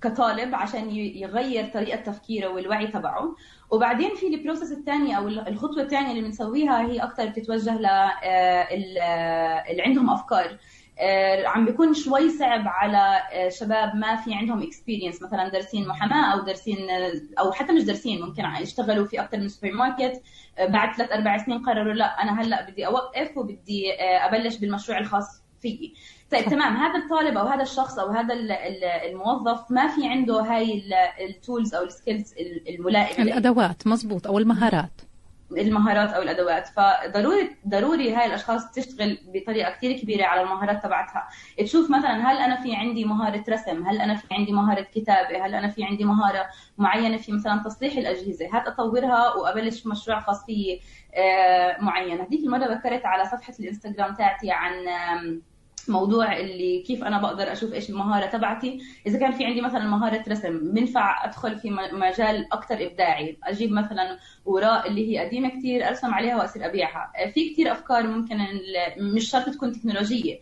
كطالب 0.00 0.54
عشان 0.54 0.90
يغير 0.90 1.68
طريقة 1.68 2.00
تفكيره 2.00 2.48
والوعي 2.48 2.86
تبعه. 2.86 3.36
وبعدين 3.70 4.14
في 4.14 4.26
ال 4.26 4.32
process 4.32 4.72
الثانية 4.72 5.14
أو 5.16 5.28
الخطوة 5.28 5.82
الثانية 5.82 6.10
اللي 6.10 6.22
بنسويها 6.22 6.80
هي 6.80 6.98
أكثر 6.98 7.26
بتتوجه 7.26 7.74
ل 7.78 7.86
اللي 9.70 9.82
عندهم 9.82 10.10
أفكار. 10.10 10.58
آه، 11.00 11.46
عم 11.46 11.64
بيكون 11.64 11.94
شوي 11.94 12.30
صعب 12.30 12.68
على 12.68 13.22
آه، 13.32 13.48
شباب 13.48 13.96
ما 13.96 14.16
في 14.16 14.34
عندهم 14.34 14.62
experience 14.62 15.22
مثلا 15.22 15.48
دارسين 15.48 15.88
محاماة 15.88 16.32
أو 16.32 16.44
دارسين 16.44 16.90
آه، 16.90 17.12
أو 17.38 17.52
حتى 17.52 17.72
مش 17.72 17.82
دارسين 17.82 18.20
ممكن 18.20 18.44
يشتغلوا 18.60 19.06
في 19.06 19.20
أكثر 19.20 19.38
من 19.38 19.48
سوبر 19.48 19.72
ماركت. 19.72 20.22
بعد 20.58 20.96
ثلاث 20.96 21.12
أربع 21.12 21.38
سنين 21.38 21.58
قرروا 21.58 21.92
لا 21.92 22.22
أنا 22.22 22.42
هلأ 22.42 22.70
بدي 22.70 22.86
أوقف 22.86 23.36
وبدي 23.36 23.92
أبلش 24.00 24.56
بالمشروع 24.56 24.98
الخاص. 24.98 25.42
فيي 25.62 25.94
طيب 26.30 26.44
تمام. 26.44 26.76
هذا 26.76 26.98
الطالب 26.98 27.38
أو 27.38 27.46
هذا 27.46 27.62
الشخص 27.62 27.98
أو 27.98 28.08
هذا 28.08 28.34
الموظف 29.10 29.70
ما 29.70 29.88
في 29.88 30.08
عنده 30.08 30.40
هاي 30.40 30.82
ال 31.20 31.29
tools 31.29 31.74
أو 31.74 31.84
ال 31.84 31.91
skills 31.91 32.34
الملائمة. 32.68 33.22
الأدوات 33.22 33.86
مزبوط 33.86 34.26
أو 34.26 34.38
المهارات. 34.38 35.00
المهارات 35.52 36.10
أو 36.10 36.22
الأدوات. 36.22 36.68
فضروري 36.68 37.56
ضروري 37.68 38.14
هاي 38.14 38.26
الأشخاص 38.26 38.70
تشتغل 38.70 39.18
بطريقة 39.34 39.70
كثير 39.70 39.92
كبيرة 39.98 40.24
على 40.24 40.42
المهارات 40.42 40.82
تبعتها. 40.82 41.28
تشوف 41.58 41.90
مثلا 41.90 42.30
هل 42.30 42.36
أنا 42.36 42.60
في 42.62 42.74
عندي 42.74 43.04
مهارة 43.04 43.44
رسم؟ 43.48 43.86
هل 43.86 44.00
أنا 44.00 44.14
في 44.14 44.26
عندي 44.32 44.52
مهارة 44.52 44.86
كتابة؟ 44.94 45.46
هل 45.46 45.54
أنا 45.54 45.68
في 45.68 45.84
عندي 45.84 46.04
مهارة 46.04 46.46
معينة 46.78 47.16
في 47.16 47.32
مثلا 47.32 47.62
تصليح 47.64 47.96
الأجهزة؟ 47.96 48.48
هات 48.52 48.66
أطورها 48.66 49.34
وأبلش 49.34 49.86
مشروع 49.86 50.20
خاص 50.20 50.44
فيي 50.44 50.80
آه، 51.14 51.80
معين. 51.80 52.20
هذيك 52.20 52.40
المرة 52.40 52.64
ذكرت 52.64 53.06
على 53.06 53.24
صفحة 53.24 53.54
الإنستغرام 53.60 54.14
تاعتي 54.14 54.50
عن 54.50 54.72
موضوع 55.90 56.36
اللي 56.36 56.82
كيف 56.82 57.04
أنا 57.04 57.20
بقدر 57.22 57.52
أشوف 57.52 57.72
إيش 57.72 57.90
المهارة 57.90 58.26
تبعتي. 58.26 58.80
إذا 59.06 59.18
كان 59.18 59.32
في 59.32 59.44
عندي 59.44 59.60
مثلا 59.60 59.86
مهارة 59.86 60.24
رسم 60.28 60.58
بنفع 60.72 61.24
أدخل 61.24 61.56
في 61.56 61.70
مجال 61.92 62.52
أكثر 62.52 62.86
إبداعي. 62.86 63.38
أجيب 63.44 63.72
مثلا 63.72 64.18
اوراق 64.46 64.86
اللي 64.86 65.12
هي 65.12 65.26
قديمة 65.26 65.48
كثير 65.48 65.88
أرسم 65.88 66.14
عليها 66.14 66.36
وأصير 66.36 66.66
أبيعها. 66.66 67.12
في 67.34 67.50
كثير 67.50 67.72
أفكار 67.72 68.06
ممكن 68.06 68.36
مش 69.00 69.30
شرط 69.30 69.50
تكون 69.50 69.72
تكنولوجية. 69.72 70.40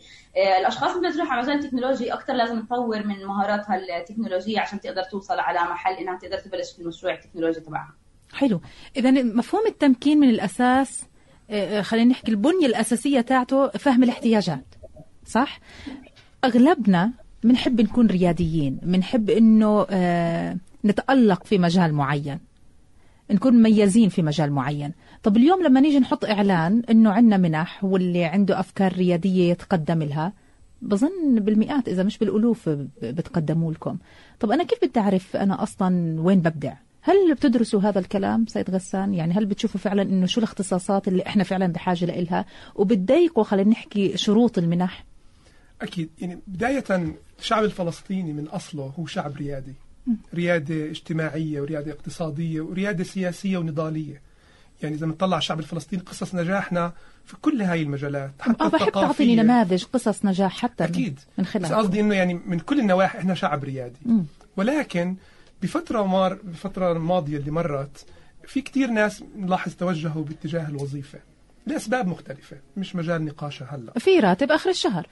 الأشخاص 0.61 0.97
اللي 0.97 1.13
تروح 1.13 1.33
على 1.33 1.43
مجال 1.43 1.59
ال 1.59 1.63
technology 1.63 2.13
أكثر 2.13 2.33
لازم 2.33 2.63
تطور 2.63 3.07
من 3.07 3.25
مهاراتها 3.27 3.77
التكنولوجية 3.99 4.61
عشان 4.61 4.81
تقدر 4.81 5.03
توصل 5.03 5.39
على 5.39 5.59
محل 5.59 5.95
إنها 5.95 6.19
تقدر 6.19 6.39
تبلش 6.39 6.73
في 6.73 6.83
المشروع 6.83 7.15
التكنولوجي 7.15 7.61
تبعها. 7.61 7.95
حلو. 8.33 8.61
اذا 8.97 9.11
مفهوم 9.11 9.67
التمكين 9.67 10.21
من 10.21 10.31
الأساس 10.31 11.05
آه، 11.51 11.79
آه، 11.79 11.83
خلينا 11.83 12.11
نحكي 12.11 12.31
البنية 12.31 12.67
الأساسية 12.67 13.21
تاعته 13.21 13.69
فهم 13.69 14.03
الاحتياجات. 14.03 14.65
صح؟ 15.27 15.61
أغلبنا 16.45 17.13
بنحب 17.45 17.81
نكون 17.81 18.07
رياديين 18.07 18.79
بنحب 18.83 19.31
إنه 19.31 19.87
آه 19.91 20.57
نتألق 20.85 21.45
في 21.45 21.59
مجال 21.59 21.95
معين 21.95 22.39
نكون 23.31 23.55
مميزين 23.55 24.09
في 24.09 24.23
مجال 24.23 24.53
معين. 24.53 24.93
طب 25.23 25.37
اليوم 25.37 25.63
لما 25.63 25.81
نيجي 25.81 25.99
نحط 25.99 26.25
إعلان 26.25 26.83
إنه 26.91 27.11
عندنا 27.11 27.37
منح 27.37 27.85
واللي 27.85 28.25
عنده 28.25 28.61
أفكار 28.61 28.93
ريادية 28.93 29.51
يتقدم 29.51 30.03
لها 30.03 30.33
بظن 30.83 31.35
بالمئات 31.35 31.89
إذا 31.89 32.03
مش 32.03 32.19
بالألوف 32.19 32.69
بتقدموا 33.03 33.73
لكم. 33.73 33.97
طب 34.41 34.51
أنا 34.51 34.65
كيف 34.65 34.79
بدي 34.85 35.01
أعرف 35.01 35.37
أنا 35.37 35.63
أصلا 35.63 36.21
وين 36.21 36.41
ببدع؟ 36.41 36.73
هل 37.03 37.35
بتدرسوا 37.35 37.81
هذا 37.81 37.99
الكلام 37.99 38.47
سيد 38.47 38.71
غسان؟ 38.71 39.15
يعني 39.15 39.35
هل 39.35 39.47
بتشوفوا 39.47 39.81
فعلا 39.81 40.03
إنه 40.03 40.27
شو 40.27 40.41
الاختصاصات 40.41 41.09
اللي 41.09 41.27
إحنا 41.27 41.45
فعلا 41.45 41.67
بحاجة 41.67 42.05
لها 42.05 42.45
وبتضايقوا 42.75 43.45
خلينا 43.45 43.71
نحكي 43.71 44.17
شروط 44.17 44.59
المنح؟ 44.59 45.05
أكيد. 45.83 46.11
يعني 46.19 46.39
بداية 46.47 46.85
الشعب 47.39 47.65
الفلسطيني 47.65 48.33
من 48.33 48.49
أصله 48.49 48.93
هو 48.99 49.07
شعب 49.07 49.37
ريادي. 49.37 49.75
ريادة 50.35 50.91
اجتماعية 50.91 51.61
وريادة 51.61 51.93
اقتصادية 51.93 52.61
وريادة 52.61 53.05
سياسية 53.05 53.59
ونضالية. 53.59 54.23
يعني 54.83 54.95
إذا 54.95 55.07
بنطلع 55.07 55.39
الشعب 55.39 55.59
الفلسطيني 55.61 56.03
قصص 56.03 56.35
نجاحنا 56.35 56.93
في 57.25 57.37
كل 57.37 57.63
هاي 57.63 57.83
المجالات 57.83 58.33
حتى 58.41 58.65
أه 58.65 58.69
بحب 58.69 58.93
تعطيني 58.93 59.37
نماذج 59.37 59.85
قصص 59.85 60.25
نجاح 60.25 60.59
حتى 60.59 60.85
أكيد. 60.85 61.21
من 61.39 61.47
خلال. 61.47 61.65
بس 61.65 61.73
قصدي 61.73 62.01
إنه 62.01 62.15
يعني 62.15 62.35
من 62.35 62.59
كل 62.59 62.81
النواحي 62.81 63.19
إحنا 63.19 63.35
شعب 63.35 63.65
ريادي. 63.65 63.99
م. 64.07 64.23
ولكن 64.57 65.17
بفترة 65.63 66.07
مار 66.07 66.35
بفترة 66.45 66.93
الماضية 66.93 67.37
اللي 67.37 67.51
مرت 67.51 68.07
في 68.47 68.61
كتير 68.61 68.91
ناس 68.91 69.25
نلاحظ 69.37 69.75
توجهوا 69.75 70.25
باتجاه 70.25 70.69
الوظيفة 70.69 71.19
لأسباب 71.67 72.07
مختلفة 72.09 72.57
مش 72.77 72.97
مجال 72.97 73.25
نقاشها 73.25 73.75
هلأ. 73.75 73.99
في 73.99 74.21
راتب 74.21 74.53
آخر 74.53 74.71
الشهر. 74.71 75.07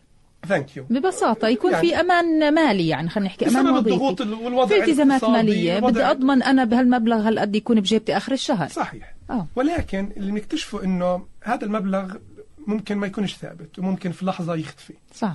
ببساطة 0.91 1.49
يكون 1.49 1.73
يعني 1.73 1.89
في 1.89 2.01
أمان 2.01 2.55
مالي 2.55 2.89
يعني 2.89 3.09
خلينا 3.09 3.29
نحكي 3.29 3.49
أمان 3.49 3.65
بسبب 3.65 3.77
الضغوط 3.77 4.21
والوضع 4.21 4.67
في 4.67 4.85
التزامات 4.85 5.25
مالية. 5.25 5.79
بدي 5.79 6.03
أضمن 6.03 6.43
أنا 6.43 6.65
بهالمبلغ 6.65 7.29
هالقد 7.29 7.57
يكون 7.57 7.81
بجيبتي 7.81 8.17
آخر 8.17 8.33
الشهر. 8.33 8.69
صحيح. 8.69 9.15
أوه. 9.31 9.47
ولكن 9.57 10.13
اللي 10.17 10.33
نكتشفه 10.33 10.85
إنه 10.85 11.27
هذا 11.43 11.65
المبلغ 11.65 12.15
ممكن 12.67 12.97
ما 12.97 13.07
يكونش 13.07 13.35
ثابت 13.35 13.79
وممكن 13.79 14.13
في 14.13 14.27
لحظة 14.27 14.55
يختفي. 14.55 14.95
صح. 15.15 15.35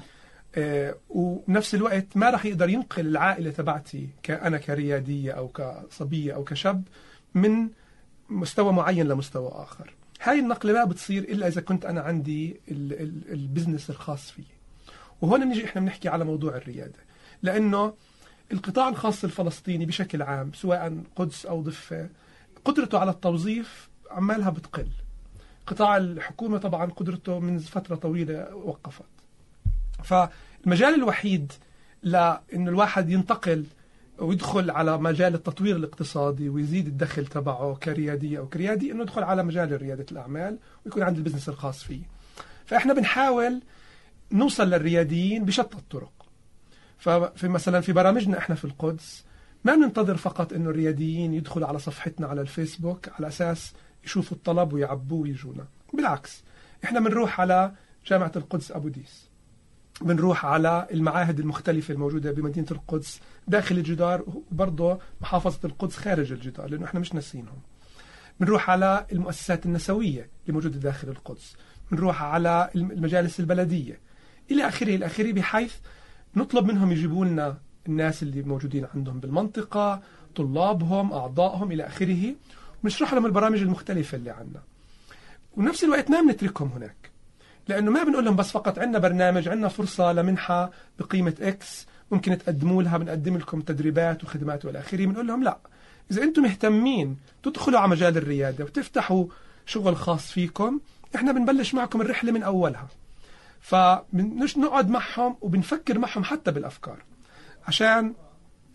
آه 0.56 0.96
وبنفس 1.10 1.76
الوقت 1.76 2.06
ما 2.16 2.30
راح 2.30 2.46
يقدر 2.46 2.70
ينقل 2.70 3.08
العائلة 3.08 3.52
تبعتي 3.52 4.10
كأنا 4.24 4.58
كريادية 4.58 5.32
أو 5.32 5.48
كصبية 5.48 6.34
أو 6.34 6.44
كشاب 6.44 6.84
من 7.36 7.68
مستوى 8.30 8.74
معين 8.74 9.08
لمستوى 9.08 9.52
آخر. 9.54 9.94
هاي 10.22 10.40
النقلة 10.40 10.74
ما 10.74 10.84
بتصير 10.84 11.24
إلا 11.24 11.48
إذا 11.48 11.62
كنت 11.62 11.86
أنا 11.86 12.02
عندي 12.02 12.62
البزنس 13.32 13.90
الخاص 13.90 14.32
فيي 14.32 14.59
وهون 15.22 15.48
نيجي 15.48 15.66
إحنا 15.66 15.82
بنحكي 15.82 16.10
على 16.10 16.26
موضوع 16.26 16.56
الريادة. 16.56 17.00
لأنه 17.44 17.94
القطاع 18.52 18.90
الخاص 18.90 19.24
الفلسطيني 19.24 19.86
بشكل 19.86 20.22
عام 20.22 20.52
سواء 20.54 21.04
قدس 21.16 21.46
أو 21.46 21.62
ضفة 21.62 22.10
قدرته 22.66 23.00
على 23.00 23.12
التوظيف 23.12 23.90
عمالها 24.12 24.50
بتقل. 24.50 24.88
قطاع 25.68 25.98
الحكومة 25.98 26.58
طبعا 26.58 26.86
قدرته 26.86 27.40
من 27.40 27.60
فترة 27.60 27.96
طويلة 27.96 28.56
وقفت. 28.56 29.06
فالمجال 30.04 30.94
الوحيد 30.96 31.52
لإنه 32.04 32.70
الواحد 32.70 33.10
ينتقل 33.10 33.66
ويدخل 34.20 34.72
على 34.72 34.98
مجال 34.98 35.36
التطوير 35.36 35.76
الاقتصادي 35.76 36.50
ويزيد 36.50 36.88
الدخل 36.88 37.26
تبعه 37.26 37.76
كريادية 37.76 38.40
أو 38.40 38.48
كريادي 38.48 38.92
إنه 38.92 39.02
يدخل 39.02 39.24
على 39.24 39.44
مجال 39.44 39.82
ريادة 39.82 40.06
الأعمال 40.12 40.58
ويكون 40.86 41.04
عنده 41.04 41.20
البزنس 41.20 41.50
الخاص 41.50 41.84
فيه. 41.84 42.02
فإحنا 42.66 42.94
بنحاول 42.94 43.62
نوصل 44.32 44.70
للرياديين 44.70 45.46
بشتى 45.46 45.78
الطرق. 45.78 46.12
ففي 46.98 47.48
مثلا 47.48 47.82
في 47.82 47.94
برامجنا 47.94 48.38
إحنا 48.38 48.56
في 48.56 48.66
القدس 48.66 49.24
ما 49.64 49.76
بننتظر 49.76 50.18
فقط 50.18 50.54
إنه 50.54 50.70
الرياديين 50.70 51.34
يدخلوا 51.34 51.68
على 51.68 51.80
صفحتنا 51.80 52.28
على 52.28 52.42
الفيسبوك 52.42 53.10
على 53.10 53.28
أساس 53.28 53.74
يشوفوا 54.06 54.38
الطلب 54.38 54.74
ويعبوه 54.74 55.22
ويجونا. 55.22 55.68
بالعكس 55.94 56.44
إحنا 56.84 57.00
بنروح 57.00 57.42
على 57.42 57.72
جامعة 58.08 58.32
القدس 58.36 58.72
أبو 58.72 58.88
ديس. 58.88 59.30
بنروح 60.02 60.46
على 60.46 60.88
المعاهد 60.92 61.40
المختلفة 61.40 61.94
الموجودة 61.94 62.32
بمدينة 62.32 62.68
القدس 62.72 63.20
داخل 63.48 63.78
الجدار 63.78 64.24
وبرضه 64.52 65.00
محافظة 65.22 65.60
القدس 65.64 65.96
خارج 65.96 66.32
الجدار 66.32 66.70
لأنه 66.70 66.86
إحنا 66.86 67.00
مش 67.00 67.14
ناسينهم. 67.14 67.60
بنروح 68.40 68.70
على 68.70 69.06
المؤسسات 69.12 69.66
النسوية 69.66 70.30
اللي 70.42 70.54
موجودة 70.54 70.80
داخل 70.80 71.10
القدس. 71.10 71.56
بنروح 71.92 72.24
على 72.24 72.70
المجالس 72.76 73.40
البلدية. 73.40 74.00
إلى 74.52 74.68
آخره 74.68 74.96
إلى 74.96 75.06
آخره 75.06 75.32
بحيث 75.32 75.76
نطلب 76.36 76.66
منهم 76.66 76.92
يجيبوا 76.92 77.26
لنا 77.26 77.58
الناس 77.88 78.24
اللي 78.24 78.42
موجودين 78.42 78.88
عندهم 78.96 79.20
بالمنطقة 79.20 80.02
طلابهم 80.36 81.14
أعضائهم 81.14 81.72
إلى 81.72 81.88
آخره 81.88 82.36
ونشرح 82.84 83.14
لهم 83.14 83.26
البرامج 83.26 83.62
المختلفة 83.62 84.16
اللي 84.16 84.30
عندنا. 84.30 84.62
ونفس 85.58 85.84
الوقت 85.84 86.10
ما 86.12 86.22
بنتركهم 86.22 86.68
هناك 86.68 87.12
لأنه 87.68 87.92
ما 87.92 88.04
بنقول 88.04 88.26
لهم 88.26 88.36
بس 88.36 88.52
فقط 88.52 88.80
عندنا 88.80 89.00
برنامج 89.00 89.48
عندنا 89.48 89.68
فرصة 89.68 90.14
لمنحة 90.14 90.72
بقيمة 91.00 91.34
إكس 91.42 91.88
ممكن 92.12 92.38
تقدموا 92.38 92.84
لها 92.84 92.98
بنقدم 92.98 93.38
لكم 93.38 93.62
تدريبات 93.62 94.24
وخدمات 94.24 94.66
وإلى 94.66 94.80
آخره 94.80 95.06
بنقول 95.06 95.28
لهم 95.28 95.44
لا. 95.44 95.58
إذا 96.12 96.24
أنتم 96.24 96.42
مهتمين 96.42 97.18
تدخلوا 97.44 97.80
على 97.80 97.90
مجال 97.92 98.18
الريادة 98.18 98.64
وتفتحوا 98.64 99.26
شغل 99.66 99.96
خاص 99.96 100.32
فيكم 100.32 100.80
إحنا 101.16 101.32
بنبلش 101.32 101.74
معكم 101.74 102.02
الرحلة 102.02 102.32
من 102.32 102.44
أولها. 102.44 102.88
فنقعد 103.60 104.90
معهم 104.90 105.38
وبنفكر 105.42 106.00
معهم 106.00 106.24
حتى 106.24 106.52
بالأفكار. 106.52 107.04
عشان 107.68 108.14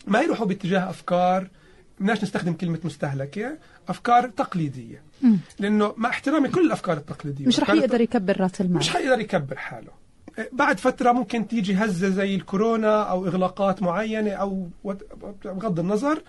ما 0.06 0.20
يروحوا 0.20 0.46
باتجاه 0.46 0.90
أفكار 0.90 1.48
بدناش 2.00 2.22
نستخدم 2.22 2.52
كلمة 2.52 2.78
مستهلكة 2.84 3.58
أفكار 3.88 4.28
تقليدية. 4.28 5.02
م. 5.22 5.36
لأنه 5.58 5.94
مع 5.96 6.08
احترامي 6.08 6.48
كل 6.48 6.66
الأفكار 6.66 6.96
التقليدية. 6.96 7.46
مش 7.46 7.60
رح 7.60 7.70
يقدر 7.70 8.00
يكبر 8.00 8.40
رأس 8.40 8.60
المال. 8.60 8.78
مش 8.78 8.90
حيقدر 8.90 9.20
يكبر 9.20 9.56
حاله. 9.56 9.90
بعد 10.52 10.78
فترة 10.78 11.12
ممكن 11.12 11.48
تيجي 11.48 11.74
هزة 11.74 12.08
زي 12.08 12.34
الكورونا 12.34 13.02
أو 13.02 13.26
إغلاقات 13.26 13.82
معينة 13.82 14.30
أو 14.32 14.68
بغض 15.44 15.78
النظر 15.80 16.22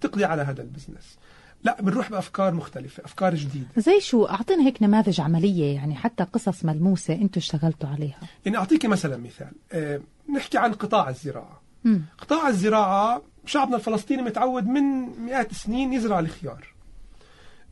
تقضي 0.00 0.24
على 0.24 0.42
هذا 0.42 0.62
البزنس. 0.62 1.18
لا 1.64 1.82
بنروح 1.82 2.10
بأفكار 2.10 2.54
مختلفة 2.54 3.04
أفكار 3.04 3.34
جديدة. 3.34 3.66
زي 3.76 4.00
شو؟ 4.00 4.24
اعطينا 4.24 4.66
هيك 4.66 4.82
نماذج 4.82 5.20
عملية 5.20 5.74
يعني 5.74 5.94
حتى 5.94 6.24
قصص 6.24 6.64
ملموسة 6.64 7.14
أنتم 7.14 7.40
اشتغلتوا 7.40 7.88
عليها. 7.88 8.18
يعني 8.44 8.56
اعطيك 8.56 8.86
مثلا 8.86 9.16
مثال. 9.16 9.52
أه 9.72 10.00
نحكي 10.36 10.58
عن 10.58 10.72
قطاع 10.72 11.08
الزراعة. 11.08 11.62
م. 11.84 11.98
قطاع 12.18 12.48
الزراعة 12.48 13.22
شعبنا 13.46 13.76
الفلسطيني 13.76 14.22
متعود 14.22 14.66
من 14.66 14.82
مئات 15.24 15.50
السنين 15.50 15.92
يزرع 15.92 16.18
الخيار. 16.18 16.74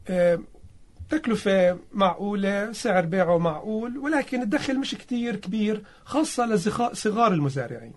أه 0.09 0.41
تكلفة 1.11 1.79
معقولة 1.93 2.73
سعر 2.73 3.05
بيعه 3.05 3.39
معقول 3.39 3.99
ولكن 3.99 4.43
الدخل 4.43 4.79
مش 4.79 4.95
كتير 4.95 5.37
كبير 5.37 5.83
خاصة 6.05 6.47
لصغار 6.47 7.33
المزارعين. 7.33 7.93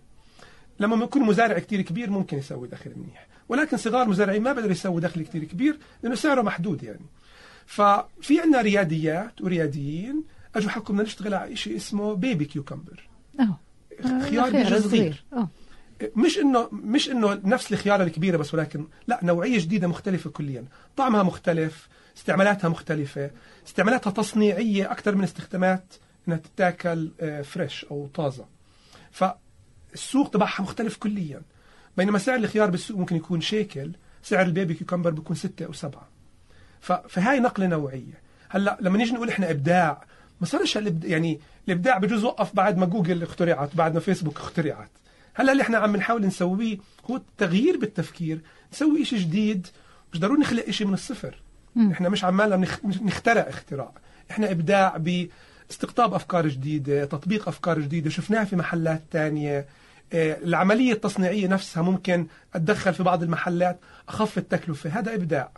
لما 0.80 1.04
يكون 1.04 1.22
مزارع 1.22 1.60
كتير 1.60 1.82
كبير 1.82 2.10
ممكن 2.10 2.38
يسوي 2.38 2.68
دخل 2.68 2.94
منيح. 2.96 3.28
ولكن 3.50 3.78
صغار 3.78 4.08
مزارعين 4.08 4.42
ما 4.44 4.54
بقدروا 4.54 4.72
يسووا 4.72 5.00
دخل 5.00 5.22
كتير 5.22 5.44
كبير 5.44 5.78
لأنه 6.04 6.16
سعره 6.16 6.42
محدود 6.42 6.84
يعني. 6.84 7.06
ففي 7.66 8.42
عندنا 8.42 8.62
رياديات 8.62 9.42
ورياديين 9.42 10.24
أجوا 10.56 10.70
حكوا 10.70 10.96
بدنا 10.96 11.04
نشتغل 11.08 11.34
على 11.34 11.56
شيء 11.56 11.76
اسمه 11.76 12.14
baby 12.14 12.46
cucumber 12.46 13.10
أوه. 13.40 13.60
الخيار 14.00 14.52
خيار 14.52 14.64
بيجي 14.64 14.80
صغير. 14.80 15.24
مش 16.16 16.38
انه 16.38 16.70
مش 16.72 17.10
إنه 17.10 17.34
نفس 17.44 17.74
الخيارة 17.74 18.04
الكبيرة 18.04 18.38
بس 18.38 18.54
ولكن 18.54 18.88
لا 19.08 19.20
نوعية 19.24 19.60
جديدة 19.60 19.88
مختلفة 19.88 20.30
كليا. 20.30 20.66
طعمها 20.98 21.24
مختلف 21.24 21.88
استعمالاتها 22.18 22.70
مختلفة 22.70 23.32
استعمالاتها 23.68 24.12
تصنيعية 24.12 24.92
أكثر 24.92 25.16
من 25.16 25.24
استخدامات 25.24 25.94
إنها 26.28 26.38
تتاكل 26.38 27.12
آه، 27.22 27.42
fresh 27.42 27.86
أو 27.86 28.08
طازة. 28.08 28.46
فالسوق 29.12 30.30
تبعها 30.30 30.62
مختلف 30.62 30.98
كليا. 30.98 31.42
بينما 31.98 32.20
سعر 32.20 32.36
الخيار 32.36 32.70
بالسوق 32.70 32.98
ممكن 32.98 33.16
يكون 33.16 33.42
شيكل 33.42 33.92
سعر 34.24 34.46
ال 34.46 34.51
baby 34.51 34.74
cucumber 34.74 35.10
بيكون 35.10 35.36
ستة 35.36 35.66
أو 35.66 35.74
سبعة. 35.74 36.10
فهاي 36.82 37.40
نقلة 37.40 37.68
نوعية. 37.68 38.22
هلأ 38.50 38.78
لما 38.82 38.98
نيجي 38.98 39.12
نقول 39.12 39.30
إحنا 39.30 39.52
إبداع 39.52 40.06
ما 40.42 40.48
صارش 40.48 40.76
يعني 41.04 41.40
الإبداع 41.68 41.98
بجوز 41.98 42.24
وقف 42.24 42.56
بعد 42.56 42.78
ما 42.78 42.86
جوجل 42.86 43.24
اخترعت 43.24 43.76
بعد 43.76 43.94
ما 43.94 44.00
فيسبوك 44.00 44.38
اخترعت. 44.38 44.90
هلأ 45.34 45.52
اللي 45.52 45.64
إحنا 45.64 45.78
عم 45.78 45.96
نحاول 45.96 46.26
نسويه 46.26 46.78
هو 47.12 47.16
التغيير 47.16 47.78
بالتفكير 47.78 48.42
نسوي 48.74 49.06
شيء 49.06 49.20
جديد 49.20 49.68
مش 50.14 50.20
ضروري 50.20 50.40
نخلق 50.42 50.70
شيء 50.70 50.88
من 50.88 50.94
الصفر. 50.94 51.42
مم. 51.76 51.92
إحنا 51.92 52.10
مش 52.10 52.24
عمالنا 52.24 52.66
نخترع 53.02 53.42
اختراع. 53.42 53.92
إحنا 54.32 54.52
إبداع 54.52 54.98
باستقطاب 54.98 56.14
أفكار 56.14 56.48
جديدة 56.48 57.06
تطبيق 57.06 57.48
أفكار 57.48 57.80
جديدة 57.80 58.10
شفناها 58.10 58.44
في 58.44 58.56
محلات 58.56 59.02
تانية. 59.12 59.66
آه، 60.14 60.38
العملية 60.44 60.94
التصنيعية 60.94 61.48
نفسها 61.48 61.84
ممكن 61.84 62.28
أتدخل 62.56 62.94
في 62.94 63.04
بعض 63.04 63.24
المحلات 63.24 63.80
اخفض 64.10 64.38
التكلفة 64.38 64.90
هذا 64.90 65.16
إبداع. 65.16 65.52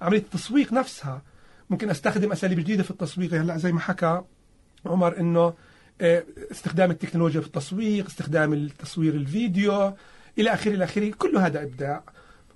عملية 0.00 0.18
التسويق 0.18 0.72
نفسها 0.72 1.22
ممكن 1.70 1.90
أستخدم 1.90 2.32
أساليب 2.32 2.60
جديدة 2.60 2.82
في 2.82 2.90
التسويق 2.90 3.34
هلا 3.34 3.56
زي 3.56 3.72
ما 3.72 3.80
حكى 3.80 4.22
عمر 4.86 5.20
إنه 5.20 5.54
آه، 6.00 6.24
استخدام 6.50 6.90
التكنولوجيا 6.90 7.40
في 7.40 7.46
التسويق 7.46 8.06
استخدام 8.06 8.52
التصوير 8.52 9.14
الفيديو 9.14 9.92
إلى 10.38 10.54
آخره 10.54 10.72
إلى 10.72 10.84
آخره 10.84 11.10
كله 11.18 11.46
هذا 11.46 11.62
إبداع. 11.62 12.02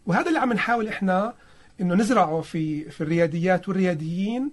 وهذا 0.06 0.28
اللي 0.28 0.38
عم 0.38 0.52
نحاول 0.52 0.88
إحنا 0.88 1.34
إنه 1.80 1.94
نزرعه 1.94 2.40
في 2.40 2.90
في 2.90 3.00
الرياديات 3.00 3.68
والرياديين 3.68 4.50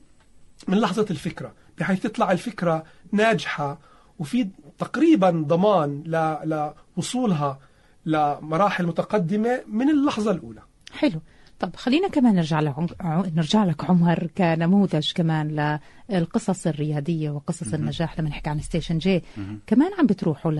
من 0.67 0.79
لحظة 0.79 1.05
الفكرة 1.09 1.53
بحيث 1.77 2.01
تطلع 2.01 2.31
الفكرة 2.31 2.83
ناجحة 3.11 3.79
وفي 4.19 4.47
تقريبا 4.77 5.29
ضمان 5.47 6.03
ل- 6.05 6.69
لوصولها 6.97 7.59
لمراحل 8.05 8.85
متقدمة 8.85 9.61
من 9.67 9.89
اللحظة 9.89 10.31
الأولى. 10.31 10.61
حلو. 10.91 11.21
طب 11.59 11.75
خلينا 11.75 12.07
كمان 12.07 12.35
نرجع 12.35 12.59
لعم... 12.59 12.87
نرجع 13.35 13.63
لك 13.65 13.89
عمر 13.89 14.27
كنموذج 14.37 15.11
كمان 15.15 15.79
للقصص 16.09 16.67
الريادية 16.67 17.29
وقصص 17.29 17.73
النجاح 17.73 18.19
لما 18.19 18.29
نحكي 18.29 18.49
عن 18.49 18.59
Station 18.59 18.97
J. 18.97 19.23
كمان 19.67 19.91
عم 19.99 20.05
بتروحوا 20.05 20.51
ل... 20.51 20.55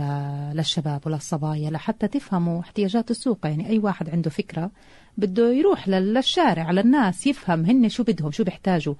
للشباب 0.57 1.01
وللصبايا 1.05 1.69
لحتى 1.69 2.07
تفهموا 2.07 2.59
احتياجات 2.59 3.11
السوق. 3.11 3.39
يعني 3.43 3.69
أي 3.69 3.79
واحد 3.79 4.09
عنده 4.09 4.29
فكرة 4.29 4.71
بده 5.17 5.51
يروح 5.53 5.87
لل- 5.87 6.13
للشارع 6.13 6.71
للناس 6.71 7.27
يفهم 7.27 7.65
هن 7.65 7.89
شو 7.89 8.03
بدهم 8.03 8.31
شو 8.31 8.43
بيحتاجوا. 8.43 8.93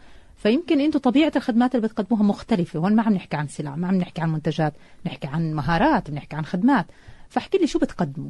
فيمكن 0.44 0.82
أنتم 0.82 1.00
طبيعة 1.00 1.32
الخدمات 1.36 1.76
اللي 1.76 1.88
بتقدموها 1.88 2.24
مختلفة. 2.24 2.80
هون 2.80 2.96
ما 2.96 3.04
عم 3.04 3.14
نحكي 3.14 3.38
عن 3.38 3.48
سلع 3.48 3.76
ما 3.76 3.88
عم 3.88 3.96
نحكي 3.96 4.22
عن 4.22 4.32
منتجات 4.32 4.74
نحكي 5.06 5.28
عن 5.28 5.54
مهارات 5.54 6.12
بنحكي 6.12 6.36
عن 6.36 6.46
خدمات. 6.46 6.86
فاحكي 7.30 7.58
لي 7.58 7.68
شو 7.68 7.80
بتقدموا؟ 7.80 8.30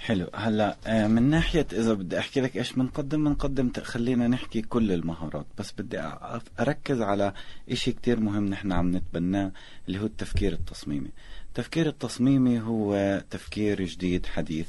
حلو. 0.00 0.26
هلا 0.34 0.76
آه، 0.86 1.06
من 1.06 1.22
ناحية 1.22 1.66
إذا 1.72 1.94
بدي 1.94 2.18
أحكي 2.18 2.40
لك 2.40 2.56
إيش 2.56 2.72
بنقدم 2.72 3.24
بنقدم 3.24 3.72
خلينا 3.82 4.28
نحكي 4.28 4.62
كل 4.62 4.92
المهارات. 4.92 5.46
بس 5.58 5.72
بدي 5.78 6.02
أ- 6.02 6.40
أركز 6.60 7.00
على 7.00 7.32
إشي 7.70 7.92
كتير 7.92 8.20
مهم 8.20 8.44
نحن 8.44 8.72
عم 8.72 8.96
نتبناه 8.96 9.52
اللي 9.88 10.00
هو 10.00 10.06
التفكير 10.06 10.52
التصميمي. 10.52 11.10
التفكير 11.48 11.86
التصميمي 11.86 12.60
هو 12.60 13.22
تفكير 13.30 13.84
جديد 13.84 14.26
حديث. 14.26 14.68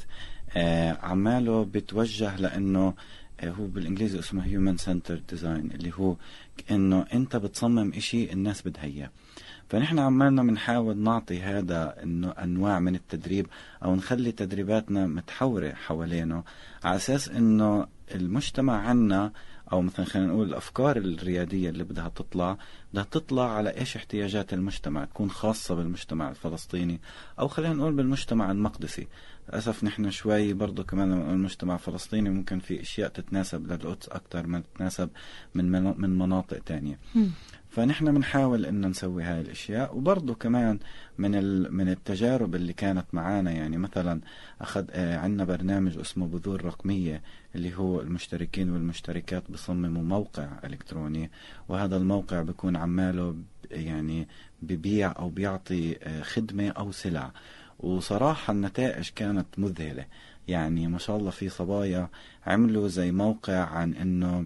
آه، 0.57 0.97
عماله 1.01 1.63
بتوجه 1.63 2.35
لأنه 2.35 2.87
آه، 2.87 2.93
هو 3.43 3.67
بالإنجليزي 3.67 4.19
اسمه 4.19 4.45
human 4.45 4.77
center 4.77 5.21
design 5.29 5.71
اللي 5.71 5.91
هو 5.95 6.15
إنه 6.71 7.05
أنت 7.13 7.35
بتصمم 7.35 7.93
إشي 7.93 8.33
الناس 8.33 8.67
بدها 8.67 8.83
إياه. 8.83 9.09
فنحن 9.69 9.99
عمالنا 9.99 10.43
بنحاول 10.43 10.97
نعطي 10.97 11.41
هذا 11.41 12.03
انه 12.03 12.29
أنواع 12.29 12.79
من 12.79 12.95
التدريب 12.95 13.47
أو 13.83 13.95
نخلي 13.95 14.31
تدريباتنا 14.31 15.07
متمحورة 15.07 15.73
حوالينه 15.73 16.43
على 16.83 16.95
أساس 16.95 17.29
إنه 17.29 17.87
المجتمع 18.15 18.77
عنا 18.77 19.31
أو 19.71 19.81
مثلا 19.81 20.05
خلينا 20.05 20.27
نقول 20.27 20.47
الأفكار 20.49 20.97
الريادية 20.97 21.69
اللي 21.69 21.83
بدها 21.83 22.09
تطلع 22.09 22.57
بدها 22.93 23.03
تطلع 23.03 23.51
على 23.51 23.69
إيش 23.69 23.95
احتياجات 23.95 24.53
المجتمع 24.53 25.05
تكون 25.05 25.29
خاصة 25.29 25.75
بالمجتمع 25.75 26.29
الفلسطيني 26.29 26.99
أو 27.39 27.47
خلينا 27.47 27.73
نقول 27.73 27.93
بالمجتمع 27.93 28.51
المقدسي. 28.51 29.07
للأسف 29.49 29.83
نحن 29.83 30.11
شوي 30.11 30.53
برضه 30.53 30.83
كمان 30.83 31.11
المجتمع 31.11 31.73
الفلسطيني 31.75 32.29
ممكن 32.29 32.59
في 32.59 32.81
أشياء 32.81 33.09
تتناسب 33.09 33.71
للقدس 33.71 34.09
أكثر 34.09 34.47
ما 34.47 34.59
تتناسب 34.59 35.09
من 35.55 35.71
من 35.71 35.93
من 35.97 36.17
مناطق 36.19 36.59
تانية. 36.59 36.99
فنحن 37.69 38.13
بنحاول 38.13 38.65
إن 38.65 38.85
نسوي 38.87 39.23
هاي 39.23 39.41
الأشياء 39.41 39.97
وبرضه 39.97 40.33
كمان 40.33 40.79
من 41.17 41.35
ال... 41.35 41.73
من 41.73 41.89
التجارب 41.89 42.55
اللي 42.55 42.73
كانت 42.73 43.05
معانا 43.13 43.51
يعني 43.51 43.77
مثلا 43.77 44.21
أخذ 44.61 44.85
آه 44.91 45.17
عندنا 45.17 45.45
برنامج 45.45 45.97
اسمه 45.97 46.27
بذور 46.27 46.65
رقمية 46.65 47.21
اللي 47.55 47.75
هو 47.75 48.01
المشتركين 48.01 48.69
والمشتركات 48.69 49.51
بصمموا 49.51 50.03
موقع 50.03 50.47
إلكتروني 50.63 51.31
وهذا 51.69 51.97
الموقع 51.97 52.41
بيكون 52.41 52.75
عماله 52.75 53.35
يعني 53.71 54.27
ببيع 54.61 55.13
أو 55.19 55.29
بيعطي 55.29 55.97
آه 56.03 56.21
خدمة 56.21 56.69
أو 56.69 56.91
سلع. 56.91 57.31
وصراحة 57.79 58.53
النتائج 58.53 59.09
كانت 59.15 59.47
مذهلة. 59.57 60.05
يعني 60.47 60.87
ما 60.87 60.97
شاء 60.97 61.17
الله 61.17 61.31
في 61.31 61.49
صبايا 61.49 62.07
عملوا 62.47 62.87
زي 62.87 63.11
موقع 63.11 63.57
عن 63.57 63.93
إنه 63.93 64.45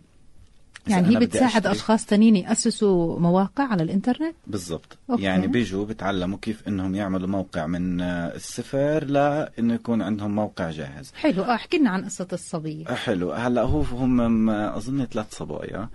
يعني 0.88 1.16
هي 1.16 1.20
بتساعد 1.20 1.68
أشخاص 1.68 2.06
تانيين 2.06 2.36
يأسسوا 2.36 3.20
مواقع 3.20 3.64
على 3.64 3.84
الإنترنت؟ 3.84 4.36
بالضبط. 4.48 4.98
يعني 5.10 5.48
بيجوا 5.48 5.86
بتعلموا 5.86 6.38
كيف 6.42 6.68
إنهم 6.68 6.96
يعملوا 6.96 7.28
موقع 7.28 7.68
من 7.68 8.02
آه، 8.02 8.36
الصفر 8.36 9.04
لأنه 9.04 9.74
يكون 9.74 10.02
عندهم 10.02 10.36
موقع 10.36 10.72
جاهز. 10.72 11.12
حلو. 11.16 11.44
آه 11.44 11.56
احكي 11.56 11.78
لنا 11.78 11.90
عن 11.90 12.06
قصة 12.06 12.28
الصبية. 12.34 12.88
آه، 12.88 12.94
حلو. 12.94 13.32
هلأ 13.32 13.62
هو 13.62 13.82
هم 13.82 14.50
أظن 14.50 15.06
ثلاث 15.06 15.36
صبايا. 15.36 15.90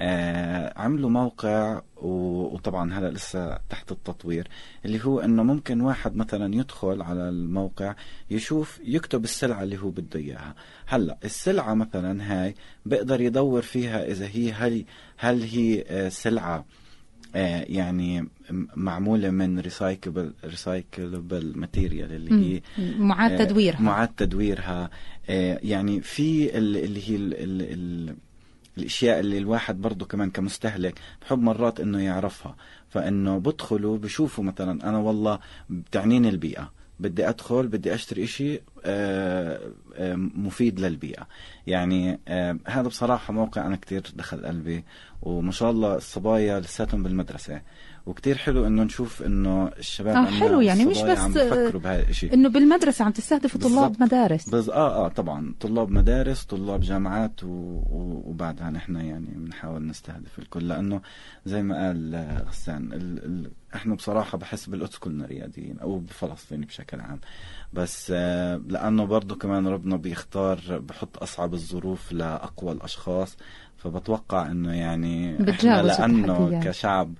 آه 0.00 0.72
عملوا 0.80 1.10
موقع 1.10 1.82
وطبعا 1.96 2.92
هلا 2.94 3.10
لسه 3.10 3.56
تحت 3.70 3.92
التطوير 3.92 4.48
اللي 4.84 5.04
هو 5.04 5.20
إنه 5.20 5.42
ممكن 5.42 5.80
واحد 5.80 6.16
مثلا 6.16 6.54
يدخل 6.54 7.02
على 7.02 7.28
الموقع 7.28 7.94
يشوف 8.30 8.80
يكتب 8.84 9.24
السلعة 9.24 9.62
اللي 9.62 9.78
هو 9.78 9.90
بده 9.90 10.20
إياها. 10.20 10.54
هلا 10.86 11.18
السلعة 11.24 11.74
مثلا 11.74 12.42
هاي 12.44 12.54
بيقدر 12.86 13.20
يدور 13.20 13.62
فيها 13.62 14.04
إذا 14.06 14.26
هي 14.26 14.52
هل 14.52 14.84
هل 15.16 15.42
هي 15.42 15.84
آه، 15.88 16.08
سلعة 16.08 16.66
آه، 17.36 17.64
يعني 17.68 18.28
معمولة 18.76 19.30
من 19.30 19.58
recycle 19.58 20.32
recyclable 20.44 21.52
material 21.56 22.12
اللي 22.12 22.30
هي 22.56 22.62
مم. 22.78 23.08
معاد 23.08 23.32
آه، 23.32 23.44
تدويرها. 23.44 23.80
معاد 23.82 24.08
تدويرها. 24.08 24.90
آه، 25.30 25.58
يعني 25.62 26.00
في 26.00 26.58
ال- 26.58 26.76
اللي 26.76 27.10
هي 27.10 27.16
ال 27.16 27.34
ال 27.34 27.62
ال 27.62 28.16
الأشياء 28.78 29.20
اللي 29.20 29.38
الواحد 29.38 29.80
برضه 29.80 30.06
كمان 30.06 30.30
كمستهلك 30.30 31.00
بحب 31.22 31.38
مرات 31.38 31.80
إنه 31.80 32.00
يعرفها. 32.02 32.56
فإنه 32.88 33.38
بدخلوا 33.38 33.98
بشوفوا 33.98 34.44
مثلا 34.44 34.88
أنا 34.88 34.98
والله 34.98 35.38
بتعنيني 35.70 36.28
البيئة 36.28 36.72
بدي 37.00 37.28
أدخل 37.28 37.68
بدي 37.68 37.94
أشتري 37.94 38.24
إشي 38.24 38.60
آه، 38.84 39.60
آه، 39.94 40.14
مفيد 40.14 40.80
للبيئة. 40.80 41.26
يعني 41.66 42.20
آه، 42.28 42.58
هذا 42.66 42.88
بصراحة 42.88 43.32
موقع 43.32 43.66
أنا 43.66 43.76
كتير 43.76 44.02
دخل 44.16 44.46
قلبي 44.46 44.84
وما 45.22 45.52
شاء 45.52 45.70
الله 45.70 45.96
الصبايا 45.96 46.60
لساتهم 46.60 47.02
بالمدرسة. 47.02 47.60
وكتير 48.06 48.36
حلو 48.36 48.66
إنه 48.66 48.82
نشوف 48.82 49.22
إنه 49.22 49.68
الشباب 49.78 50.16
عنا 50.16 50.30
حلو، 50.30 50.60
يعني 50.60 50.84
مش 50.84 51.02
بس، 51.02 51.18
عم 51.18 51.32
بفكروا 51.32 51.80
بهذا 51.80 52.08
الشيء 52.08 52.34
إنه 52.34 52.48
بالمدرسة 52.48 53.04
عم 53.04 53.12
تستهدفوا 53.12 53.60
طلاب. 53.60 54.02
مدارس. 54.02 54.48
بز... 54.48 54.70
آه 54.70 55.06
آه 55.06 55.08
طبعا. 55.08 55.54
طلاب 55.60 55.90
مدارس 55.90 56.44
طلاب 56.44 56.80
جامعات 56.80 57.44
و... 57.44 57.46
و... 57.46 58.22
وبعدها 58.26 58.70
نحن 58.70 58.96
يعني 58.96 59.26
بنحاول 59.34 59.86
نستهدف 59.86 60.38
الكل. 60.38 60.68
لأنه 60.68 61.00
زي 61.46 61.62
ما 61.62 61.86
قال 61.86 62.14
آه، 62.14 62.42
غسان 62.48 62.92
ال... 62.92 63.24
ال... 63.24 63.50
إحنا 63.74 63.94
بصراحة 63.94 64.38
بحس 64.38 64.66
بالقدس 64.66 64.96
كلنا 64.96 65.26
رياديين 65.26 65.78
أو 65.78 65.98
بفلسطين 65.98 66.60
بشكل 66.60 67.00
عام. 67.00 67.20
بس 67.72 68.12
آه 68.14 68.60
لأنه 68.68 69.04
برضه 69.04 69.34
كمان 69.34 69.66
ربنا 69.66 69.96
بيختار 69.96 70.60
بحط 70.88 71.22
أصعب 71.22 71.54
الظروف 71.54 72.12
لأقوى 72.12 72.72
الأشخاص. 72.72 73.36
فبتوقع 73.76 74.50
إنه 74.50 74.72
يعني 74.72 75.50
إحنا 75.50 75.82
لأنه 75.82 76.32
التحديات. 76.32 76.64
كشعب 76.64 77.14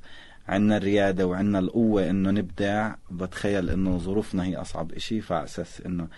عنا 0.48 0.76
الريادة 0.76 1.26
وعنا 1.26 1.58
القوة 1.58 2.10
إنه 2.10 2.30
نبدع 2.30 2.94
بتخيل 3.10 3.70
إنه 3.70 3.98
ظروفنا 3.98 4.44
هي 4.44 4.56
أصعب 4.56 4.92
إشي 4.92 5.20
فعلى 5.20 5.44
أساس 5.44 5.80
إنه 5.86 6.08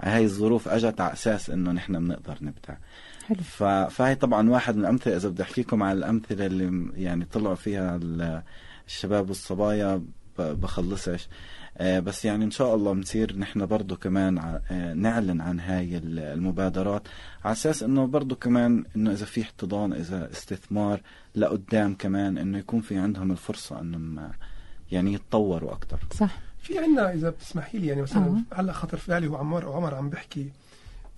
هاي 0.00 0.24
الظروف 0.24 0.68
أجت 0.68 1.00
على 1.00 1.12
أساس 1.12 1.50
إنه 1.50 1.72
نحن 1.72 1.92
بنقدر 2.06 2.38
نبدع 2.42 2.74
حلو 3.26 3.36
ف... 3.42 3.62
فهي 3.64 4.14
طبعا 4.14 4.50
واحد 4.50 4.76
من 4.76 4.80
الأمثلة 4.80 5.16
إذا 5.16 5.28
بدي 5.28 5.42
أحكيكم 5.42 5.82
على 5.82 5.98
الأمثلة 5.98 6.46
اللي 6.46 6.90
يعني 7.02 7.24
طلعوا 7.24 7.54
فيها 7.54 7.96
ال- 7.96 8.42
الشباب 8.86 9.28
والصبايا. 9.28 10.02
بخلصش 10.38 11.28
بس 11.80 12.24
يعني 12.24 12.44
إن 12.44 12.50
شاء 12.50 12.74
الله 12.74 12.92
بنصير 12.92 13.36
نحن 13.38 13.66
برضه 13.66 13.96
كمان 13.96 14.38
آه، 14.38 14.94
نعلن 14.94 15.40
عن 15.40 15.60
هاي 15.60 15.96
المبادرات 16.04 17.02
على 17.44 17.52
أساس 17.52 17.82
إنه 17.82 18.06
برضه 18.06 18.36
كمان 18.36 18.84
إنه 18.96 19.12
إذا 19.12 19.24
في 19.24 19.42
احتضان 19.42 19.92
إذا 19.92 20.30
استثمار 20.30 21.00
لقدام 21.34 21.94
كمان 21.94 22.38
إنه 22.38 22.58
يكون 22.58 22.80
في 22.80 22.98
عندهم 22.98 23.30
الفرصة 23.30 23.80
إنهم 23.80 24.30
يعني 24.92 25.12
يتطوروا 25.12 25.72
أكثر 25.72 25.98
صح. 26.12 26.38
في 26.62 26.78
عندنا 26.78 27.12
إذا 27.12 27.30
بتسمحي 27.30 27.78
لي 27.78 27.86
يعني 27.86 28.02
مثلا 28.02 28.42
هلأ 28.52 28.72
خطر 28.72 28.96
في 28.96 29.10
بالي 29.10 29.28
وعمر 29.28 29.68
وعمر 29.68 29.94
عم 29.94 30.10
بحكي 30.10 30.48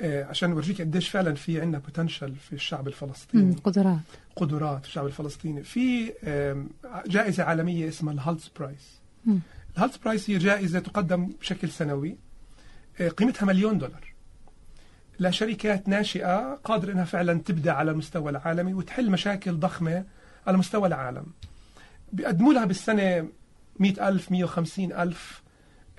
آه 0.01 0.25
عشان 0.25 0.53
أورجيك 0.53 0.81
قديش 0.81 1.09
فعلا 1.09 1.35
في 1.35 1.61
عندنا 1.61 1.79
potential 1.79 2.35
في 2.35 2.53
الشعب 2.53 2.89
الفلسطيني. 2.89 3.57
قدرات. 3.65 3.99
قدرات 4.37 4.83
في 4.83 4.89
الشعب 4.89 5.07
الفلسطيني. 5.07 5.63
في 5.63 6.13
جائزة 7.07 7.45
عالمية 7.45 7.89
اسمها 7.89 8.15
ال 8.15 8.22
Hult 8.22 8.51
Prize. 8.59 9.01
ال 9.77 9.81
Hult 9.81 9.97
Prize 9.97 10.31
هي 10.31 10.39
جائزة 10.39 10.79
تقدم 10.79 11.27
بشكل 11.41 11.71
سنوي 11.71 12.17
آه 13.01 13.09
قيمتها 13.09 13.47
مليون 13.47 13.79
دولار. 13.79 14.15
لشركات 15.21 15.89
ناشئة 15.89 16.55
قادرة 16.55 16.93
إنها 16.93 17.05
فعلا 17.05 17.41
تبدع 17.41 17.75
على 17.75 17.91
المستوى 17.91 18.31
العالمي 18.31 18.75
وتحل 18.75 19.11
مشاكل 19.11 19.53
ضخمة 19.53 20.05
على 20.47 20.57
مستوى 20.57 20.89
العالم. 20.89 21.27
بيقدموا 22.13 22.53
لها 22.53 22.65
بالسنة 22.65 23.29
100000 23.81 24.31
150000 24.31 25.43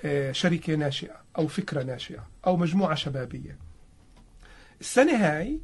آه، 0.06 0.32
شركة 0.32 0.76
ناشئة 0.76 1.16
أو 1.38 1.48
فكرة 1.48 1.84
ناشئة 1.84 2.28
أو 2.48 2.58
مجموعة 2.58 2.96
شبابية. 2.96 3.58
السنة 4.82 5.16
هاي 5.16 5.60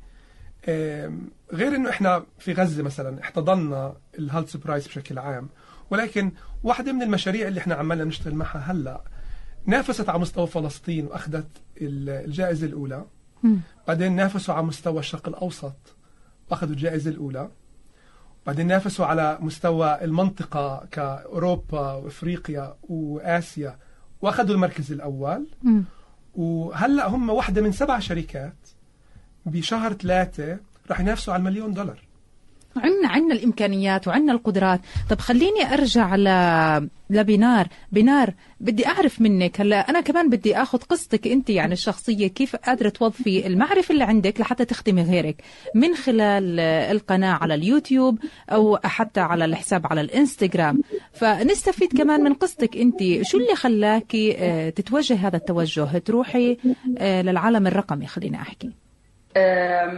غير 1.53 1.75
إنه 1.75 1.89
إحنا 1.89 2.23
في 2.39 2.53
غزة 2.53 2.83
مثلا 2.83 3.21
احتضنا 3.21 3.93
الهالتس 4.19 4.57
برايس 4.57 4.87
بشكل 4.87 5.19
عام 5.19 5.49
ولكن 5.91 6.31
واحدة 6.63 6.91
من 6.91 7.01
المشاريع 7.01 7.47
اللي 7.47 7.59
إحنا 7.59 7.75
عمالنا 7.75 8.03
نشتغل 8.03 8.35
معها 8.35 8.59
هلأ 8.71 9.01
نافست 9.65 10.09
على 10.09 10.19
مستوى 10.19 10.47
فلسطين 10.47 11.05
وأخذت 11.05 11.47
الجائزة 11.81 12.67
الأولى 12.67 13.05
بعدين 13.87 14.15
نافسوا 14.15 14.53
على 14.53 14.65
مستوى 14.65 14.99
الشرق 14.99 15.27
الأوسط 15.27 15.75
وأخذوا 16.51 16.73
الجائزة 16.73 17.09
الأولى 17.11 17.49
بعدين 18.45 18.67
نافسوا 18.67 19.05
على 19.05 19.37
مستوى 19.41 19.99
المنطقة 20.03 20.87
كأوروبا 20.91 21.91
وإفريقيا 21.93 22.75
وآسيا 22.83 23.77
وأخذوا 24.21 24.55
المركز 24.55 24.91
الأول 24.91 25.47
م. 25.63 25.81
وهلأ 26.35 27.07
هم 27.07 27.29
واحدة 27.29 27.61
من 27.61 27.71
سبع 27.71 27.99
شركات 27.99 28.55
بشهر 29.45 29.93
ثلاثة 29.93 30.57
راح 30.89 30.99
ينافسوا 30.99 31.33
على 31.33 31.39
المليون 31.39 31.73
دولار. 31.73 31.99
عندنا 32.77 33.09
عندنا 33.09 33.33
الإمكانيات 33.33 34.07
وعندنا 34.07 34.33
القدرات. 34.33 34.81
طب 35.09 35.19
خليني 35.19 35.73
أرجع 35.73 36.15
ل 36.15 36.89
لبنار. 37.09 37.67
بنار 37.91 38.33
بدي 38.59 38.87
أعرف 38.87 39.21
منك. 39.21 39.61
هلا 39.61 39.89
أنا 39.89 40.01
كمان 40.01 40.29
بدي 40.29 40.57
آخذ 40.57 40.77
قصتك 40.77 41.27
أنت 41.27 41.49
يعني 41.49 41.73
الشخصية. 41.73 42.27
كيف 42.27 42.55
قادرة 42.55 42.89
توظفي 42.89 43.47
المعرفة 43.47 43.93
اللي 43.93 44.03
عندك 44.03 44.41
لحتى 44.41 44.65
تخدمي 44.65 45.01
غيرك؟ 45.01 45.43
من 45.75 45.95
خلال 45.95 46.59
القناة 46.59 47.33
على 47.33 47.55
اليوتيوب 47.55 48.19
أو 48.49 48.77
حتى 48.83 49.19
على 49.19 49.45
الحساب 49.45 49.87
على 49.87 50.01
الإنستغرام. 50.01 50.81
فنستفيد 51.13 51.97
كمان 51.97 52.23
من 52.23 52.33
قصتك 52.33 52.77
أنت. 52.77 53.21
شو 53.21 53.37
اللي 53.37 53.55
خلاكي 53.55 54.35
آه، 54.37 54.69
تتوجه 54.69 55.27
هذا 55.27 55.37
التوجه؟ 55.37 55.97
تروحي 55.97 56.57
آه، 56.97 57.21
للعالم 57.21 57.67
الرقمي 57.67 58.07
خليني 58.07 58.41
أحكي. 58.41 58.82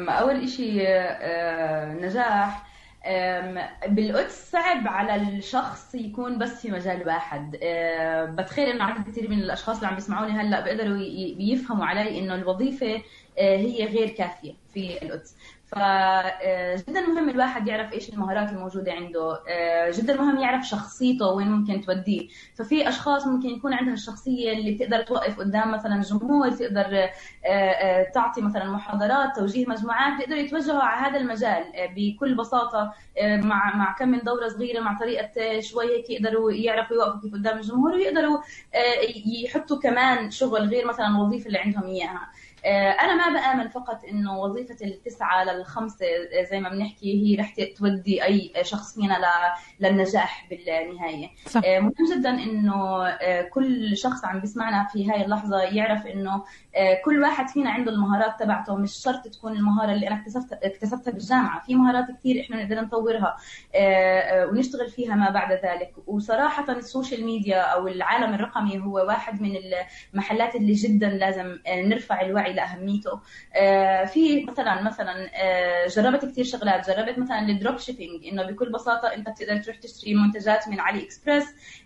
أول 0.10 0.44
إشي 0.44 0.78
نجاح. 2.06 2.66
بالقدس 3.88 4.52
صعب 4.52 4.88
على 4.88 5.16
الشخص 5.16 5.96
يكون 5.96 6.38
بس 6.38 6.62
في 6.62 6.72
مجال 6.72 7.08
واحد. 7.08 7.52
بتخيل 8.38 8.70
إنه 8.70 8.84
عدد 8.84 9.08
كثير 9.10 9.30
من 9.30 9.40
الأشخاص 9.40 9.76
اللي 9.76 9.88
عم 9.88 9.96
بيسمعوني 9.96 10.32
هلأ 10.32 10.60
بيقدروا 10.60 10.98
يفهموا 11.40 11.86
علي 11.86 12.20
إنه 12.20 12.36
الوظيفة 12.36 13.02
هي 13.38 13.86
غير 13.86 14.10
كافية 14.10 14.54
في 14.74 15.02
القدس 15.04 15.36
فجدا 15.68 17.02
مهم 17.02 17.30
الواحد 17.30 17.68
يعرف 17.68 17.94
إيش 17.94 18.10
المهارات 18.10 18.50
الموجودة 18.50 18.92
عنده. 18.94 19.40
جدا 19.92 20.22
مهم 20.22 20.38
يعرف 20.38 20.66
شخصيته 20.68 21.28
وين 21.32 21.48
ممكن 21.48 21.82
توديه. 21.82 22.28
ففي 22.56 22.90
أشخاص 22.90 23.28
ممكن 23.28 23.50
يكون 23.50 23.74
عندها 23.74 23.94
الشخصية 23.94 24.52
اللي 24.54 24.72
بتقدر 24.72 25.02
توقف 25.04 25.40
قدام 25.40 25.72
مثلا 25.72 26.02
جمهور 26.02 26.52
تقدر 26.52 27.10
تعطي 28.14 28.42
مثلا 28.42 28.66
محاضرات 28.66 29.36
توجيه 29.36 29.66
مجموعات 29.68 30.18
بيقدروا 30.18 30.40
يتوجهوا 30.40 30.80
على 30.84 31.08
هذا 31.10 31.20
المجال 31.20 31.64
بكل 31.96 32.36
بساطة 32.36 32.94
مع 33.22 33.76
مع 33.76 33.96
كم 34.00 34.10
من 34.10 34.20
دورة 34.20 34.48
صغيرة 34.48 34.80
مع 34.80 35.00
طريقة 35.00 35.60
شوي 35.60 35.98
هيك 35.98 36.10
يقدروا 36.10 36.52
يعرفوا 36.52 36.96
يوقفوا 36.96 37.22
كيف 37.22 37.34
قدام 37.34 37.58
الجمهور 37.58 37.92
ويقدروا 37.94 38.38
يحطوا 39.44 39.80
كمان 39.80 40.32
شغل 40.32 40.62
غير 40.70 40.88
مثلا 40.88 41.08
الوظيفة 41.08 41.48
اللي 41.48 41.58
عندهم 41.60 41.84
إياها. 41.84 42.06
آه، 42.16 42.45
أنا 42.72 43.16
ما 43.16 43.40
بآمن 43.40 43.70
فقط 43.70 44.04
إنه 44.06 44.40
وظيفة 44.40 44.78
التسعة 44.86 45.44
للخمسه 45.44 46.06
آه، 46.06 46.44
زي 46.52 46.60
ما 46.60 46.70
بنحكي 46.70 47.14
هي 47.24 47.36
رح 47.36 47.56
تودي 47.78 48.24
أي 48.24 48.54
شخص 48.62 48.96
فينا 48.96 49.18
للنجاح 49.80 50.48
بالنهاية 50.50 51.30
صح. 51.48 51.62
آه، 51.66 51.80
مهم 51.80 51.94
جدا 52.16 52.30
إنه 52.30 53.06
كل 53.50 53.98
شخص 53.98 54.26
عم 54.26 54.40
بيسمعنا 54.40 54.88
في 54.94 55.12
هاي 55.12 55.26
اللحظة 55.26 55.62
يعرف 55.62 56.08
إنه 56.08 56.44
كل 57.06 57.22
واحد 57.22 57.50
فينا 57.50 57.70
عنده 57.70 57.92
المهارات 57.92 58.40
تبعته. 58.40 58.76
مش 58.76 58.94
شرط 58.94 59.28
تكون 59.28 59.52
المهارة 59.52 59.92
اللي 59.92 60.08
أنا 60.08 60.20
اكتسبتها 60.20 60.60
اكتسبتها 60.64 61.12
بالجامعة. 61.12 61.64
في 61.64 61.76
مهارات 61.76 62.06
كثير 62.20 62.42
إحنا 62.42 62.64
نقدر 62.64 62.82
نطورها 62.82 63.38
ونشتغل 64.52 64.90
فيها 64.90 65.16
ما 65.16 65.30
بعد 65.30 65.52
ذلك. 65.52 65.94
وصراحة 66.08 66.72
ال 66.72 66.80
social 66.80 67.26
media 67.26 67.62
أو 67.62 67.88
العالم 67.88 68.34
الرقمي 68.34 68.80
هو 68.80 68.96
واحد 68.96 69.42
من 69.42 69.52
المحلات 70.14 70.56
اللي 70.56 70.74
جدا 70.74 71.10
لازم 71.10 71.58
نرفع 71.68 72.22
الوعي 72.22 72.54
لأهميته. 72.54 73.20
آه، 73.56 74.06
في 74.06 74.46
مثلا 74.46 74.82
مثلا 74.82 75.30
آه، 75.36 75.88
جربت 75.88 76.26
كثير 76.26 76.44
شغلات. 76.46 76.90
جربت 76.90 77.20
مثلا 77.20 77.40
ال 77.40 77.47
drop 77.47 77.78
shipping 77.78 78.26
إنه 78.28 78.44
بكل 78.44 78.72
بساطة 78.72 79.14
أنت 79.14 79.30
بتقدر 79.30 79.58
تروح 79.58 79.76
تشتري 79.78 80.16
منتجات 80.16 80.68
من 80.68 80.80
AliExpress 80.80 81.44
آه، 81.44 81.85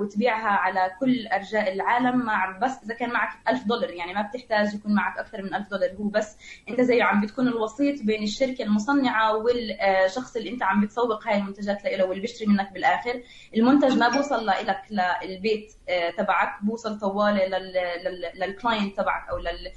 وتبيعها 0.00 0.48
على 0.48 0.90
كل 1.00 1.26
أرجاء 1.26 1.72
العالم. 1.72 2.18
مع 2.24 2.58
بس 2.58 2.82
إذا 2.84 2.94
كان 2.94 3.10
معك 3.10 3.30
1000 3.48 3.64
دولار 3.66 3.90
يعني 3.90 4.14
ما 4.14 4.22
بتحتاج 4.22 4.74
يكون 4.74 4.94
معك 4.94 5.18
أكثر 5.18 5.42
من 5.42 5.54
1000 5.54 5.68
دولار. 5.70 5.90
هو 6.00 6.04
بس 6.08 6.36
أنت 6.68 6.80
زي 6.80 7.02
عم 7.02 7.20
بتكون 7.20 7.48
الوسيط 7.48 8.02
بين 8.02 8.22
الشركة 8.22 8.64
المصنعة 8.64 9.36
والشخص 9.36 10.36
اللي 10.36 10.50
أنت 10.50 10.62
عم 10.62 10.80
بتسوق 10.80 11.28
هاي 11.28 11.36
المنتجات 11.36 11.84
له 11.84 12.04
واللي 12.04 12.20
بيشتري 12.20 12.46
منك 12.46 12.72
بالآخر. 12.72 13.22
المنتج 13.56 13.98
ما 13.98 14.08
بوصل 14.08 14.46
لك 14.46 14.82
للبيت 15.22 15.72
تبعك 16.18 16.64
بوصل 16.64 16.98
طواله 16.98 17.58
للكلاينت 18.34 18.96
تبعك 18.96 19.28
أو 19.30 19.38
لل 19.38 19.72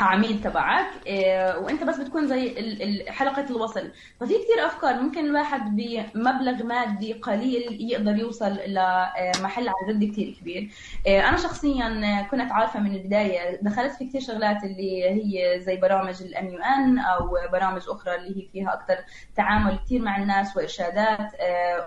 عميل 0.00 0.40
تبعك 0.40 0.86
إيه، 1.06 1.58
وأنت 1.58 1.84
بس 1.84 1.98
بتكون 1.98 2.26
زي 2.26 3.04
حلقة 3.08 3.46
الوصل. 3.50 3.90
ففي 4.20 4.34
كثير 4.34 4.66
أفكار 4.66 5.00
ممكن 5.00 5.24
الواحد 5.24 5.76
بمبلغ 5.76 6.62
مادي 6.64 7.12
قليل 7.12 7.90
يقدر 7.92 8.16
يوصل 8.16 8.58
لمحل 8.66 9.68
عن 9.68 9.74
جد 9.88 10.12
كثير 10.12 10.36
كبير. 10.40 10.70
إيه، 11.06 11.28
أنا 11.28 11.36
شخصيا 11.36 12.22
كنت 12.30 12.52
عارفة 12.52 12.80
من 12.80 12.94
البداية 12.94 13.58
دخلت 13.62 13.92
في 13.92 14.04
كثير 14.04 14.20
شغلات 14.20 14.64
اللي 14.64 15.04
هي 15.04 15.60
زي 15.60 15.76
برامج 15.76 16.22
ال 16.22 16.48
MUN 16.48 16.98
أو 16.98 17.36
برامج 17.52 17.82
أخرى 17.88 18.14
اللي 18.14 18.28
هي 18.42 18.48
فيها 18.52 18.74
أكثر 18.74 18.96
تعامل 19.36 19.78
كثير 19.86 20.02
مع 20.02 20.16
الناس 20.16 20.56
وإرشادات 20.56 21.32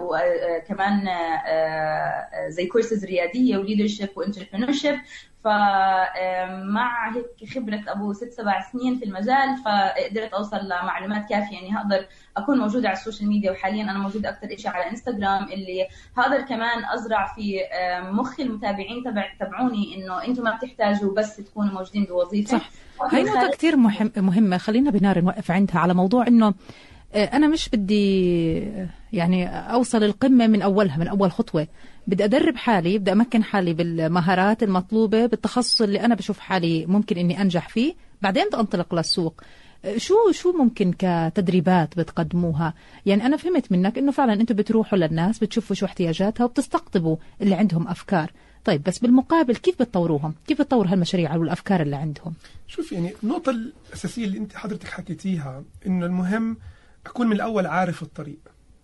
وكمان 0.01 1.07
زي 2.47 2.65
كورسز 2.65 3.05
ريادية 3.05 3.57
و 3.57 3.62
leadership 3.62 4.09
و 4.15 4.20
entrepreneurship 4.20 4.99
فمع 5.43 7.13
هيك 7.15 7.49
خبرة 7.55 7.81
أبو 7.87 8.13
ست 8.13 8.31
سبع 8.31 8.61
سنين 8.71 8.99
في 8.99 9.05
المجال 9.05 9.57
فقدرت 9.65 10.33
أوصل 10.33 10.57
لمعلومات 10.57 11.29
كافية. 11.29 11.55
يعني 11.55 11.77
هقدر 11.77 12.05
أكون 12.37 12.57
موجودة 12.59 12.89
على 12.89 12.97
ال 12.97 13.02
social 13.02 13.29
media 13.29 13.51
وحاليا 13.51 13.83
أنا 13.83 13.97
موجودة 13.97 14.29
أكثر 14.29 14.57
شيء 14.57 14.71
على 14.71 14.89
إنستغرام 14.91 15.43
اللي 15.43 15.87
هقدر 16.17 16.41
كمان 16.41 16.85
أزرع 16.93 17.33
في 17.35 17.59
مخ 18.11 18.39
المتابعين 18.39 19.03
تبع 19.03 19.25
تبعوني 19.39 19.95
إنه 19.95 20.23
أنتم 20.25 20.43
ما 20.43 20.55
بتحتاجوا 20.55 21.13
بس 21.15 21.35
تكونوا 21.37 21.73
موجودين 21.73 22.03
بوظيفة. 22.03 22.57
صح. 22.57 22.69
هاي 23.11 23.23
نقطة 23.23 23.51
كثير 23.51 23.75
مهم 23.75 24.11
مهمة. 24.17 24.57
خلينا 24.57 24.91
بنار 24.91 25.21
نوقف 25.21 25.51
عندها 25.51 25.79
على 25.79 25.93
موضوع 25.93 26.27
إنه 26.27 26.53
آه، 27.13 27.25
أنا 27.25 27.47
مش 27.47 27.69
بدي 27.69 28.59
يعني 29.13 29.47
أوصل 29.47 30.03
القمة 30.03 30.47
من 30.47 30.61
أولها 30.61 30.97
من 30.97 31.07
أول 31.07 31.31
خطوة. 31.31 31.67
بدي 32.07 32.23
أدرب 32.23 32.55
حالي 32.55 32.97
بدي 32.97 33.11
أمكن 33.11 33.43
حالي 33.43 33.73
بالمهارات 33.73 34.63
المطلوبة 34.63 35.25
بالتخصص 35.25 35.81
اللي 35.81 36.01
أنا 36.01 36.15
بشوف 36.15 36.39
حالي 36.39 36.85
ممكن 36.85 37.17
إني 37.17 37.41
أنجح 37.41 37.69
فيه. 37.69 37.95
بعدين 38.21 38.47
بدي 38.47 38.57
أنطلق 38.57 38.95
للسوق. 38.95 39.41
شو 39.97 40.31
شو 40.31 40.51
ممكن 40.51 40.93
كتدريبات 40.99 41.99
بتقدموها؟ 41.99 42.73
يعني 43.05 43.25
أنا 43.25 43.37
فهمت 43.37 43.71
منك 43.71 43.97
إنه 43.97 44.11
فعلا 44.11 44.33
أنتم 44.33 44.55
بتروحوا 44.55 44.97
للناس 44.97 45.39
بتشوفوا 45.39 45.75
شو 45.75 45.85
احتياجاتها 45.85 46.43
وبتستقطبوا 46.43 47.17
اللي 47.41 47.55
عندهم 47.55 47.87
أفكار. 47.87 48.31
طيب 48.65 48.83
بس 48.83 48.99
بالمقابل 48.99 49.55
كيف 49.55 49.75
بتطوروهم؟ 49.81 50.33
كيف 50.47 50.61
بتطور 50.61 50.87
هالمشاريع 50.87 51.35
أو 51.35 51.43
الأفكار 51.43 51.81
اللي 51.81 51.95
عندهم؟ 51.95 52.33
شوف 52.67 52.91
يعني 52.91 53.13
النقطة 53.23 53.49
الأساسية 53.49 54.25
اللي 54.25 54.37
أنت 54.37 54.55
حضرتك 54.55 54.87
حكيتيها 54.87 55.63
إنه 55.87 56.05
المهم 56.05 56.57
أكون 57.05 57.27
من 57.27 57.35
الأول 57.35 57.65
عارف 57.65 58.01
الطريق. 58.01 58.39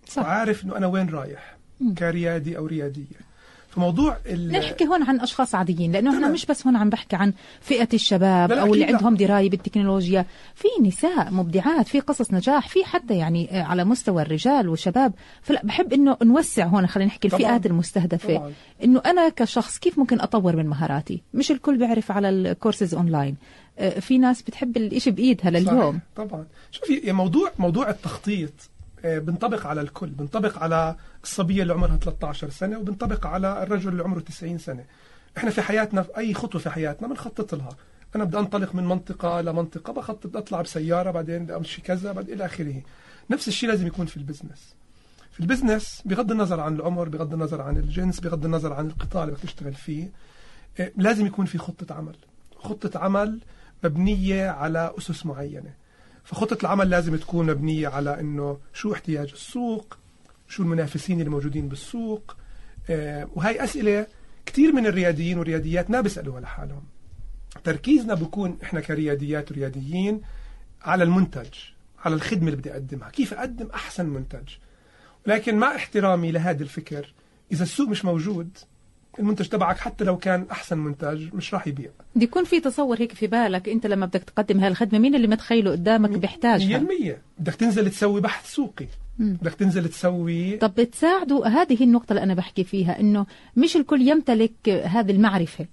صح. 0.06 0.22
وعارف 0.22 0.64
إنه 0.64 0.76
أنا 0.76 0.86
وين 0.86 1.08
رايح. 1.08 1.56
كريادي 1.98 2.56
أو 2.58 2.66
ريادية 2.66 3.34
فموضوع 3.68 4.16
نحكي 4.50 4.86
هون 4.86 5.02
عن 5.02 5.20
أشخاص 5.20 5.54
عاديين 5.54 5.92
لأنه 5.92 6.14
إحنا 6.14 6.28
مش 6.28 6.46
بس 6.46 6.66
هون 6.66 6.76
عم 6.76 6.90
بحكي 6.90 7.16
عن 7.16 7.32
فئة 7.60 7.88
الشباب 7.94 8.50
لا 8.50 8.54
لا 8.54 8.60
أو 8.60 8.74
اللي. 8.74 8.84
عندهم 8.84 9.14
دراية 9.16 9.50
بالتكنولوجيا 9.50 10.26
في 10.54 10.68
نساء 10.82 11.30
مبدعات 11.30 11.88
في 11.88 12.00
قصص 12.00 12.32
نجاح 12.34 12.68
في 12.68 12.84
حتى 12.84 13.14
يعني 13.14 13.48
على 13.52 13.84
مستوى 13.84 14.22
الرجال 14.22 14.68
والشباب 14.68 15.12
فلا 15.42 15.60
بحب 15.64 15.92
إنه 15.92 16.16
نوسع 16.22 16.64
هون 16.66 16.86
خلينا 16.86 17.08
نحكي 17.08 17.28
طبعاً. 17.28 17.40
الفئات 17.40 17.66
المستهدفة 17.66 18.36
طبعاً. 18.36 18.52
إنه 18.84 19.02
أنا 19.06 19.28
كشخص 19.28 19.78
كيف 19.78 19.98
ممكن 19.98 20.20
أطور 20.20 20.56
من 20.56 20.66
مهاراتي 20.66 21.22
مش 21.34 21.50
الكل 21.50 21.78
بيعرف 21.78 22.10
على 22.12 22.28
ال 22.28 22.36
courses 22.36 22.94
online 22.94 23.36
آه، 23.78 23.98
في 24.00 24.18
ناس 24.18 24.42
بتحب 24.42 24.76
الإشي 24.76 25.10
بإيدها 25.10 25.50
لليوم 25.50 25.90
صحيح. 26.16 26.26
طبعا 26.28 26.46
شوفي 26.70 27.12
موضوع 27.12 27.50
موضوع 27.58 27.90
التخطيط 27.90 28.52
آه، 29.04 29.18
بنطبق 29.18 29.66
على 29.66 29.80
الكل 29.80 30.06
بنطبق 30.06 30.58
على 30.62 30.96
الصبية 31.24 31.62
اللي 31.62 31.72
عمرها 31.72 31.96
13 31.96 32.50
سنة 32.50 32.78
وبنطبق 32.78 33.26
على 33.26 33.62
الرجل 33.62 33.88
اللي 33.88 34.02
عمره 34.02 34.20
90 34.20 34.58
سنة. 34.58 34.84
إحنا 35.38 35.50
في 35.50 35.62
حياتنا 35.62 36.02
في 36.02 36.18
أي 36.18 36.34
خطوة 36.34 36.60
في 36.60 36.70
حياتنا 36.70 37.08
بنخطط 37.08 37.54
لها. 37.54 37.76
أنا 38.16 38.24
بدي 38.24 38.38
أنطلق 38.38 38.74
من 38.74 38.84
منطقة 38.84 39.40
لمنطقة 39.40 39.92
بخطط 39.92 40.36
أطلع 40.36 40.62
بسيارة 40.62 41.10
بعدين 41.10 41.44
بدي 41.44 41.56
أمشي 41.56 41.82
كذا 41.82 42.12
بعد 42.12 42.30
إلى 42.30 42.44
آخره. 42.44 42.82
نفس 43.30 43.48
الشيء 43.48 43.68
لازم 43.68 43.86
يكون 43.86 44.06
في 44.06 44.16
ال 44.16 44.22
business. 44.22 44.74
في 45.32 45.40
ال 45.40 45.47
business 45.47 46.02
بغض 46.04 46.30
النظر 46.30 46.60
عن 46.60 46.74
العمر 46.74 47.08
بغض 47.08 47.32
النظر 47.32 47.62
عن 47.62 47.76
الجنس 47.76 48.20
بغض 48.20 48.44
النظر 48.44 48.72
عن 48.72 48.86
القطاع 48.86 49.22
اللي 49.22 49.34
بدك 49.34 49.42
تشتغل 49.42 49.74
فيه 49.74 50.10
آه، 50.80 50.92
لازم 50.96 51.26
يكون 51.26 51.46
في 51.46 51.58
خطة 51.58 51.94
عمل. 51.94 52.16
خطة 52.56 52.98
عمل 52.98 53.40
مبنية 53.84 54.50
على 54.50 54.92
أسس 54.98 55.26
معينة. 55.26 55.74
فخطة 56.24 56.58
العمل 56.62 56.90
لازم 56.90 57.16
تكون 57.16 57.46
مبنية 57.46 57.88
على 57.88 58.20
أنه 58.20 58.58
شو 58.72 58.92
احتياج 58.92 59.30
السوق 59.32 59.96
شو 60.48 60.62
المنافسين 60.62 61.18
اللي 61.18 61.30
موجودين 61.30 61.68
بالسوق 61.68 62.36
آه، 62.90 63.28
وهي 63.34 63.64
أسئلة 63.64 64.06
كثير 64.46 64.72
من 64.72 64.86
الرياديين 64.86 65.38
والرياديات 65.38 65.90
ما 65.90 66.00
بيسألوها 66.00 66.40
لحالهم. 66.40 66.82
تركيزنا 67.64 68.14
بكون 68.14 68.58
إحنا 68.62 68.80
كرياديات 68.80 69.50
ورياديين 69.50 70.20
على 70.82 71.04
المنتج 71.04 71.48
على 72.04 72.14
الخدمة 72.14 72.46
اللي 72.46 72.56
بدي 72.56 72.72
أقدمها 72.72 73.10
كيف 73.10 73.34
أقدم 73.34 73.68
أحسن 73.74 74.06
منتج. 74.06 74.48
لكن 75.26 75.56
مع 75.56 75.76
احترامي 75.76 76.32
لهذا 76.32 76.62
الفكر 76.62 77.12
إذا 77.52 77.62
السوق 77.62 77.88
مش 77.88 78.04
موجود 78.04 78.48
المنتج 79.18 79.48
تبعك 79.48 79.78
حتى 79.78 80.04
لو 80.04 80.18
كان 80.18 80.46
أحسن 80.50 80.78
منتج 80.78 81.34
مش 81.34 81.54
راح 81.54 81.66
يبيع. 81.66 81.90
بده 82.14 82.24
يكون 82.24 82.44
في 82.44 82.60
تصور 82.60 83.00
هيك 83.00 83.12
في 83.12 83.26
بالك 83.26 83.68
أنت 83.68 83.86
لما 83.86 84.06
بدك 84.06 84.22
تقدم 84.22 84.60
هالخدمة 84.60 84.98
مين 84.98 85.14
اللي 85.14 85.26
متخيله 85.26 85.70
قدامك 85.70 86.10
بيحتاجها؟ 86.10 86.78
100% 86.78 86.84
بدك 87.38 87.54
تنزل 87.54 87.90
تسوي 87.90 88.20
بحث 88.20 88.52
سوقي. 88.52 88.86
بدك 89.18 89.54
تنزل 89.54 89.88
تسوي. 89.88 90.56
طب 90.56 90.74
بتساعدوا 90.74 91.46
هذه 91.46 91.84
النقطة 91.84 92.12
اللي 92.12 92.22
أنا 92.22 92.34
بحكي 92.34 92.64
فيها 92.64 93.00
إنه 93.00 93.26
مش 93.56 93.76
الكل 93.76 94.08
يمتلك 94.08 94.68
هذه 94.68 95.10
المعرفة. 95.10 95.66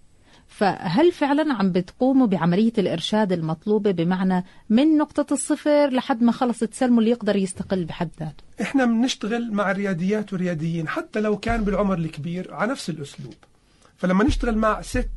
فهل 0.47 1.11
فعلا 1.11 1.53
عم 1.53 1.71
بتقوموا 1.71 2.27
بعملية 2.27 2.73
الإرشاد 2.77 3.31
المطلوبة 3.31 3.91
بمعنى 3.91 4.45
من 4.69 4.97
نقطة 4.97 5.33
الصفر 5.33 5.89
لحد 5.89 6.23
ما 6.23 6.31
خلص 6.31 6.59
تسلموا 6.59 6.99
اللي 6.99 7.11
يقدر 7.11 7.35
يستقل 7.35 7.85
بحد 7.85 8.09
ذاته؟ 8.19 8.43
إحنا 8.61 8.85
بنشتغل 8.85 9.51
مع 9.53 9.71
الرياديات 9.71 10.33
والرياديين 10.33 10.87
حتى 10.87 11.21
لو 11.21 11.37
كان 11.37 11.63
بالعمر 11.63 11.97
الكبير 11.97 12.53
على 12.53 12.71
نفس 12.71 12.89
الأسلوب. 12.89 13.33
فلما 13.97 14.23
نشتغل 14.23 14.57
مع 14.57 14.81
ست 14.81 15.09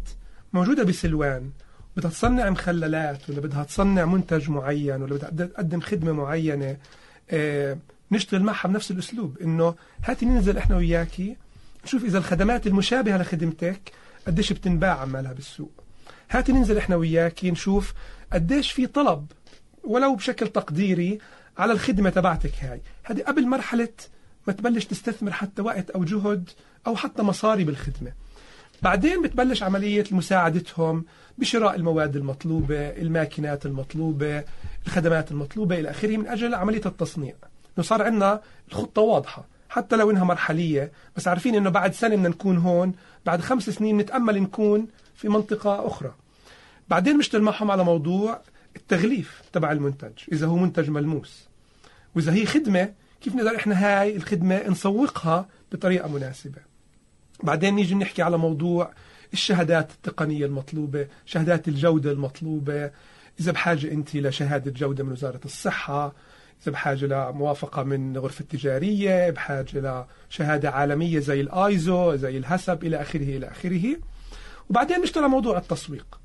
موجودة 0.53 0.85
بسلوان 0.85 1.51
بدها 1.97 2.11
تصنع 2.11 2.51
مخللات 2.51 3.31
ولا 3.31 3.41
بدها 3.41 3.65
تصنع 3.65 4.05
منتج 4.05 4.51
معين 4.51 5.03
ولا 5.03 5.15
بدها 5.15 5.47
تقدم 5.47 5.81
خدمة 5.81 6.13
معينة 6.13 6.77
آه 7.31 7.77
نشتغل 8.14 8.42
معها 8.42 8.68
بنفس 8.68 8.90
الأسلوب 8.90 9.38
إنه 9.38 9.74
هاتي 10.05 10.27
ننزل 10.27 10.59
إحنا 10.59 10.77
وياكي 10.77 11.37
نشوف 11.85 12.05
إذا 12.05 12.18
الخدمات 12.18 12.66
المشابهة 12.66 13.18
لخدمتك 13.18 13.92
قديش 14.27 14.53
بتنباع 14.53 15.00
عمالها 15.00 15.33
بالسوق. 15.33 15.72
هاتي 16.31 16.53
ننزل 16.53 16.79
إحنا 16.79 16.96
وياكي 16.96 17.50
نشوف 17.50 17.94
قديش 18.33 18.72
في 18.72 18.87
طلب 18.87 19.27
ولو 19.85 20.14
بشكل 20.14 20.48
تقديري 20.48 21.18
على 21.59 21.72
الخدمة 21.72 22.11
تبعتك 22.11 22.53
هاي. 22.61 22.81
هذه 23.03 23.22
قبل 23.22 23.46
مرحلة 23.46 23.88
ما 24.46 24.53
تبلش 24.53 24.85
تستثمر 24.85 25.33
حتى 25.33 25.62
وقت 25.62 25.90
أو 25.90 26.05
جهد 26.05 26.50
أو 26.87 26.96
حتى 26.96 27.22
مصاري 27.22 27.64
بالخدمة. 27.64 28.12
بعدين 28.83 29.22
بتبلش 29.22 29.62
عملية 29.62 30.05
مساعدتهم 30.11 31.05
بشراء 31.38 31.74
المواد 31.74 32.16
المطلوبة 32.16 32.88
الماكينات 32.88 33.66
المطلوبة 33.66 34.44
الخدمات 34.87 35.31
المطلوبة 35.31 35.81
إلى 35.81 35.90
آخره 35.90 36.16
من 36.16 36.27
أجل 36.27 36.55
عملية 36.55 36.83
التصنيع. 36.87 37.35
إنه 37.79 37.87
صار 37.87 38.03
عندنا 38.03 38.41
الخطة 38.69 39.03
واضحة 39.03 39.45
حتى 39.69 39.97
لو 39.97 40.11
إنها 40.11 40.25
مرحلية 40.25 40.93
بس 41.17 41.29
عارفين 41.29 41.55
إنه 41.55 41.71
بعد 41.71 41.95
سنة 41.95 42.17
بدنا 42.17 42.29
نكون 42.29 42.57
هون 42.57 42.93
بعد 43.27 43.41
خمس 43.41 43.71
سنين 43.71 43.97
نتأمل 43.97 44.43
نكون 44.43 44.89
في 45.15 45.29
منطقة 45.29 45.87
أخرى. 45.87 46.15
بعدين 46.89 47.17
بنشتغل 47.17 47.43
معهم 47.43 47.71
على 47.71 47.85
موضوع 47.85 48.41
التغليف 48.77 49.43
تبع 49.53 49.73
المنتج 49.73 50.13
إذا 50.33 50.47
هو 50.47 50.57
منتج 50.57 50.91
ملموس. 50.91 51.49
وإذا 52.15 52.33
هي 52.33 52.47
خدمة 52.47 52.93
كيف 53.21 53.35
نقدر 53.35 53.57
إحنا 53.57 53.75
هاي 53.75 54.17
الخدمة 54.17 54.69
نسوقها 54.69 55.49
بطريقة 55.73 56.09
مناسبة؟ 56.09 56.61
بعدين 57.43 57.75
نيجي 57.75 57.95
نحكي 57.95 58.23
على 58.23 58.39
موضوع 58.39 58.93
الشهادات 59.33 59.91
التقنية 59.91 60.47
المطلوبة 60.47 61.07
شهادات 61.27 61.69
الجودة 61.69 62.11
المطلوبة. 62.11 62.91
إذا 63.41 63.53
بحاجة 63.53 63.93
أنت 63.93 64.17
لشهادة 64.17 64.71
جودة 64.71 65.05
من 65.05 65.13
وزارة 65.13 65.41
الصحة 65.45 66.07
إذا 66.07 66.15
بحاجة 66.70 67.07
لموافقة 67.07 67.83
من 67.83 68.18
غرفة 68.18 68.42
التجارية 68.42 69.31
بحاجة 69.31 70.07
لشهادة 70.31 70.70
عالمية 70.70 71.18
زي 71.18 71.40
الآيزو 71.40 72.14
زي 72.16 72.38
الهسب 72.38 72.85
إلى 72.85 73.03
آخره 73.03 73.37
إلى 73.37 73.50
آخره. 73.50 73.96
وبعدين 74.70 75.00
نشتغل 75.00 75.24
على 75.24 75.33
موضوع 75.33 75.59
التسويق. 75.59 76.20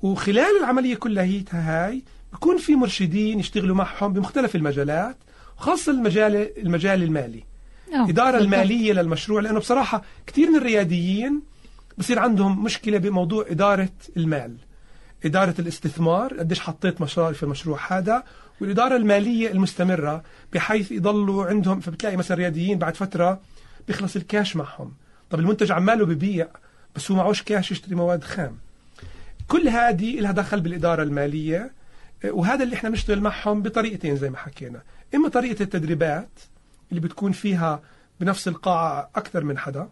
وخلال 0.00 0.58
العملية 0.60 0.94
كلها 0.94 1.42
هاي 1.50 2.02
بكون 2.32 2.58
في 2.58 2.76
مرشدين 2.76 3.40
يشتغلوا 3.40 3.76
معهم 3.76 4.12
بمختلف 4.12 4.56
المجالات 4.56 5.16
وخاصة 5.58 5.92
المجال 5.92 6.58
المجال 6.58 7.02
المالي. 7.02 7.44
أوه، 7.94 8.04
الإدارة 8.04 8.38
بالضبط. 8.38 8.54
المالية 8.54 8.92
للمشروع 8.92 9.40
لأنه 9.40 9.58
بصراحة 9.58 10.02
كثير 10.26 10.50
من 10.50 10.56
الرياديين 10.56 11.42
بصير 11.98 12.18
عندهم 12.18 12.64
مشكلة 12.64 12.98
بموضوع 12.98 13.46
إدارة 13.50 13.92
المال 14.16 14.56
إدارة 15.24 15.54
الاستثمار 15.58 16.34
قديش 16.38 16.60
حطيت 16.60 17.00
مصاري 17.00 17.34
في 17.34 17.42
المشروع 17.42 17.78
هذا 17.88 18.24
والإدارة 18.62 18.96
المالية 18.96 19.50
المستمرة 19.50 20.22
بحيث 20.52 20.92
يضلوا 20.92 21.46
عندهم 21.46 21.80
فبتلاقي 21.80 22.16
مثلا 22.16 22.36
رياديين 22.36 22.78
بعد 22.78 22.96
فترة 22.96 23.40
بيخلص 23.86 24.16
الكاش 24.16 24.56
معهم. 24.56 24.94
طب 25.30 25.38
المنتج 25.40 25.72
عماله 25.72 26.06
ببيع 26.06 26.48
بس 26.96 27.10
هو 27.10 27.16
معوش 27.16 27.42
كاش 27.42 27.72
يشتري 27.72 27.94
مواد 27.94 28.24
خام. 28.24 28.58
كل 29.48 29.68
هذه 29.68 30.20
لها 30.20 30.32
دخل 30.32 30.60
بالإدارة 30.60 31.02
المالية 31.02 31.72
وهذا 32.24 32.64
اللي 32.64 32.76
إحنا 32.76 32.88
بنشتغل 32.90 33.20
معهم 33.20 33.62
بطريقتين 33.62 34.16
زي 34.16 34.30
ما 34.30 34.36
حكينا. 34.36 34.82
إما 35.14 35.28
طريقة 35.28 35.62
التدريبات 35.62 36.40
اللي 36.90 37.00
بتكون 37.00 37.32
فيها 37.32 37.82
بنفس 38.20 38.48
القاعة 38.48 39.10
أكثر 39.16 39.44
من 39.44 39.58
حدا 39.58 39.88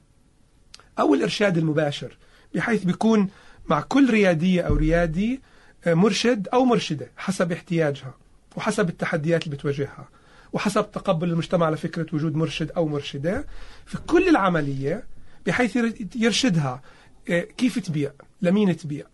أو 0.99 1.15
الإرشاد 1.15 1.59
المباشر 1.59 2.17
بحيث 2.55 2.85
بيكون 2.85 3.29
مع 3.67 3.81
كل 3.81 4.11
ريادية 4.11 4.63
أو 4.63 4.75
ريادي 4.75 5.41
آه، 5.87 5.95
مرشد 5.95 6.49
أو 6.49 6.65
مرشدة 6.65 7.11
حسب 7.17 7.53
احتياجها. 7.53 8.20
وحسب 8.57 8.89
التحديات 8.89 9.45
اللي 9.45 9.57
بتواجهها 9.57 10.09
وحسب 10.53 10.91
تقبل 10.93 11.31
المجتمع 11.31 11.71
لفكرة 11.71 12.07
وجود 12.13 12.37
مرشد 12.37 12.71
أو 12.71 12.89
مرشدة 12.89 13.45
في 13.87 13.99
كل 13.99 14.29
العملية 14.29 15.05
بحيث 15.47 15.77
ير- 15.77 15.95
يرشدها 16.17 16.83
آه، 17.31 17.41
كيف 17.41 17.79
تبيع 17.79 18.11
لمين 18.43 18.77
تبيع 18.77 19.05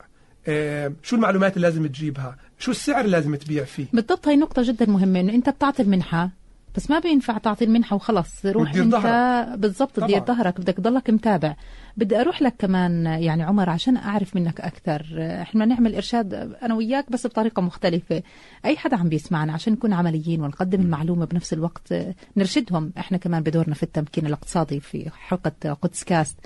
آه، 0.49 0.93
شو 1.03 1.17
المعلومات 1.17 1.57
اللي 1.57 1.69
لازم 1.69 1.87
تجيبها 1.87 2.37
شو 2.59 2.71
السعر 2.71 3.01
اللي 3.01 3.13
لازم 3.13 3.35
تبيع 3.37 3.65
فيه. 3.65 3.87
بالضبط 3.93 4.29
هي 4.29 4.37
نقطة 4.37 4.63
جدا 4.63 4.87
مهمة 4.91 5.21
إنه 5.21 5.33
أنت 5.33 5.49
بتعطي 5.49 5.83
المنحة 5.83 6.31
بس 6.77 6.91
ما 6.91 6.99
بينفع 6.99 7.39
تعطي 7.39 7.65
المنحة 7.65 7.97
وخلص 7.97 8.47
روح 8.47 8.75
أنت 8.75 8.93
ظهرك. 8.95 9.59
بالضبط. 9.59 10.01
تدير 10.01 10.25
ظهرك. 10.25 10.61
بدك 10.61 10.75
تضلك 10.75 11.11
متابع. 11.11 11.57
بدي 11.97 12.21
أروح 12.21 12.43
لك 12.43 12.55
كمان 12.59 13.07
يعني 13.07 13.43
عمر 13.43 13.71
عشان 13.71 13.97
أعرف 13.97 14.37
منك 14.37 14.61
أكثر. 14.61 15.07
إحنا 15.19 15.65
نعمل 15.65 15.95
إرشاد 15.95 16.35
أنا 16.35 16.75
وياك 16.75 17.11
بس 17.11 17.27
بطريقة 17.27 17.63
مختلفة. 17.63 18.23
أي 18.65 18.77
حدا 18.77 18.97
عم 18.97 19.09
بيسمعنا 19.09 19.53
عشان 19.53 19.73
نكون 19.73 19.93
عمليين 19.93 20.43
ونقدم 20.43 20.81
المعلومة 20.81 21.25
بنفس 21.25 21.53
الوقت 21.53 21.95
نرشدهم. 22.37 22.93
إحنا 22.99 23.19
كمان 23.19 23.43
بدورنا 23.43 23.75
في 23.75 23.83
التمكين 23.83 24.27
الاقتصادي 24.27 24.81
في 24.81 25.11
حلقة 25.11 25.73
قدس 25.73 26.05
كاست. 26.05 26.37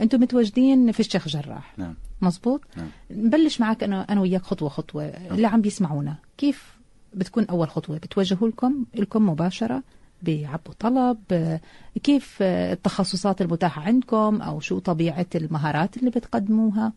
أنتم 0.00 0.20
متواجدين 0.20 0.92
في 0.92 1.00
الشيخ 1.00 1.28
جراح. 1.28 1.74
نعم. 1.78 1.94
مزبوط 2.22 2.60
نعم. 2.76 2.88
نبلش 3.10 3.60
معك 3.60 3.82
أنا 3.82 4.06
أنا 4.10 4.20
وياك 4.20 4.42
خطوة 4.42 4.68
خطوة. 4.68 5.04
اللي 5.04 5.46
عم 5.46 5.60
بيسمعونا. 5.60 6.16
كيف 6.38 6.79
بتكون 7.14 7.44
أول 7.44 7.70
خطوة. 7.70 7.96
بتوجهوا 7.96 8.48
لكم 8.48 8.84
لكم 8.94 9.28
مباشرة 9.28 9.82
بيعبوا 10.22 10.72
طلب 10.78 11.18
آه، 11.32 11.60
كيف 12.02 12.38
آه، 12.42 12.72
التخصصات 12.72 13.42
المتاحة 13.42 13.82
عندكم 13.82 14.42
أو 14.42 14.60
شو 14.60 14.78
طبيعة 14.78 15.26
المهارات 15.34 15.96
اللي 15.96 16.10
بتقدموها 16.10 16.92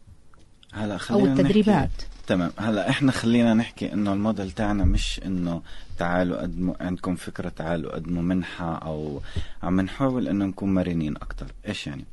هلا 0.74 0.94
أو 0.94 0.98
خلينا 0.98 1.34
التدريبات. 1.34 1.76
نحكي 1.78 2.06
تمام. 2.28 2.52
هلا 2.58 2.90
إحنا 2.90 3.12
خلينا 3.12 3.54
نحكي 3.54 3.94
إنه 3.94 4.14
الموديل 4.14 4.52
تاعنا 4.52 4.86
مش 4.86 5.22
إنه 5.26 5.62
تعالوا 6.00 6.42
قدموا 6.42 6.76
عندكم 6.80 7.16
فكرة 7.16 7.50
تعالوا 7.50 7.96
قدموا 7.96 8.22
منحة 8.24 8.76
أو 8.76 9.22
عم 9.64 9.82
نحاول 9.82 10.28
إنه 10.28 10.46
نكون 10.46 10.74
مرنين 10.74 11.16
أكثر 11.16 11.48
إيش 11.68 11.88
يعني؟ 11.88 12.06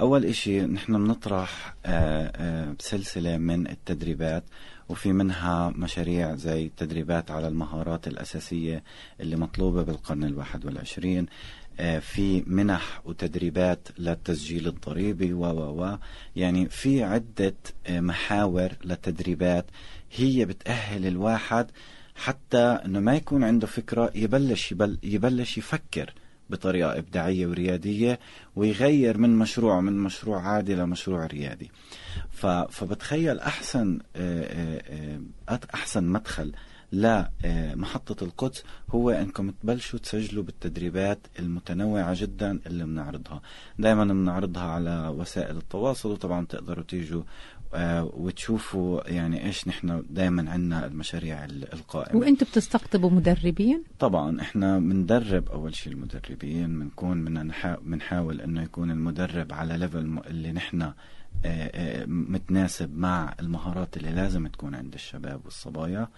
أول 0.00 0.24
إشي 0.24 0.60
نحن 0.60 0.92
بنطرح 0.92 1.74
آه، 1.86 2.74
سلسلة 2.78 3.36
من 3.36 3.66
التدريبات. 3.66 4.44
وفي 4.88 5.12
منها 5.12 5.70
مشاريع 5.76 6.34
زي 6.34 6.70
تدريبات 6.76 7.30
على 7.30 7.48
المهارات 7.48 8.06
الأساسية 8.08 8.82
اللي 9.20 9.36
مطلوبة 9.36 9.82
بالقرن 9.82 10.24
الواحد 10.24 10.64
والعشرين. 10.66 11.26
آه، 11.80 11.98
في 11.98 12.44
منح 12.46 13.00
وتدريبات 13.04 13.88
للتسجيل 13.98 14.66
الضريبي 14.66 15.32
و 15.32 15.44
و 15.44 15.84
و. 15.84 15.98
يعني 16.36 16.68
في 16.68 17.02
عدة 17.02 17.54
محاور 17.90 18.70
لتدريبات 18.84 19.66
هي 20.16 20.44
بتأهل 20.44 21.06
الواحد 21.06 21.70
حتى 22.14 22.58
إنه 22.58 23.00
ما 23.00 23.16
يكون 23.16 23.44
عنده 23.44 23.66
فكرة 23.66 24.10
يبلش 24.14 24.72
يبل 24.72 24.98
يبلش 25.02 25.58
يفكر. 25.58 26.14
بطريقة 26.50 26.98
إبداعية 26.98 27.46
وريادية 27.46 28.18
ويغير 28.56 29.18
من 29.18 29.36
مشروع 29.36 29.80
من 29.80 29.92
مشروع 29.92 30.40
عادي 30.40 30.74
لمشروع 30.74 31.26
ريادي. 31.26 31.70
فبتخيل 32.70 33.38
أحسن 33.38 33.98
آه، 34.16 34.42
آه، 34.44 35.20
آه، 35.48 35.60
أحسن 35.74 36.04
مدخل 36.04 36.52
لمحطة 36.92 38.24
القدس 38.24 38.64
هو 38.90 39.10
إنكم 39.10 39.50
تبلشوا 39.50 39.98
تسجلوا 39.98 40.44
بالتدريبات 40.44 41.18
المتنوعة 41.38 42.14
جدا 42.16 42.60
اللي 42.66 42.84
بنعرضها. 42.84 43.40
دائما 43.78 44.04
بنعرضها 44.04 44.62
على 44.62 45.14
وسائل 45.16 45.56
التواصل 45.56 46.10
وطبعا 46.10 46.46
تقدروا 46.46 46.84
تيجوا 46.84 47.22
آه، 47.74 48.10
وتشوفوا 48.14 49.10
يعني 49.10 49.46
إيش 49.46 49.68
نحن 49.68 50.04
دائما 50.10 50.50
عندنا 50.50 50.86
المشاريع 50.86 51.44
القائمة. 51.44 52.20
وأنتم 52.20 52.46
بتستقطبوا 52.46 53.10
مدربين؟ 53.10 53.82
طبعا 53.98 54.40
إحنا 54.40 54.78
بندرب 54.78 55.48
أول 55.48 55.74
شيء 55.74 55.92
المدربين 55.92 56.78
بنكون 56.78 57.24
بنحاول 57.82 58.40
إنه 58.40 58.62
يكون 58.62 58.90
المدرب 58.90 59.52
على 59.52 59.76
ليفل 59.76 60.18
اللي 60.26 60.52
نحن 60.52 60.82
آه، 60.82 60.92
آه، 61.44 62.06
متناسب 62.06 62.98
مع 62.98 63.34
المهارات 63.40 63.96
اللي 63.96 64.10
لازم 64.10 64.46
تكون 64.46 64.74
عند 64.74 64.94
الشباب 64.94 65.40
والصبايا. 65.44 66.08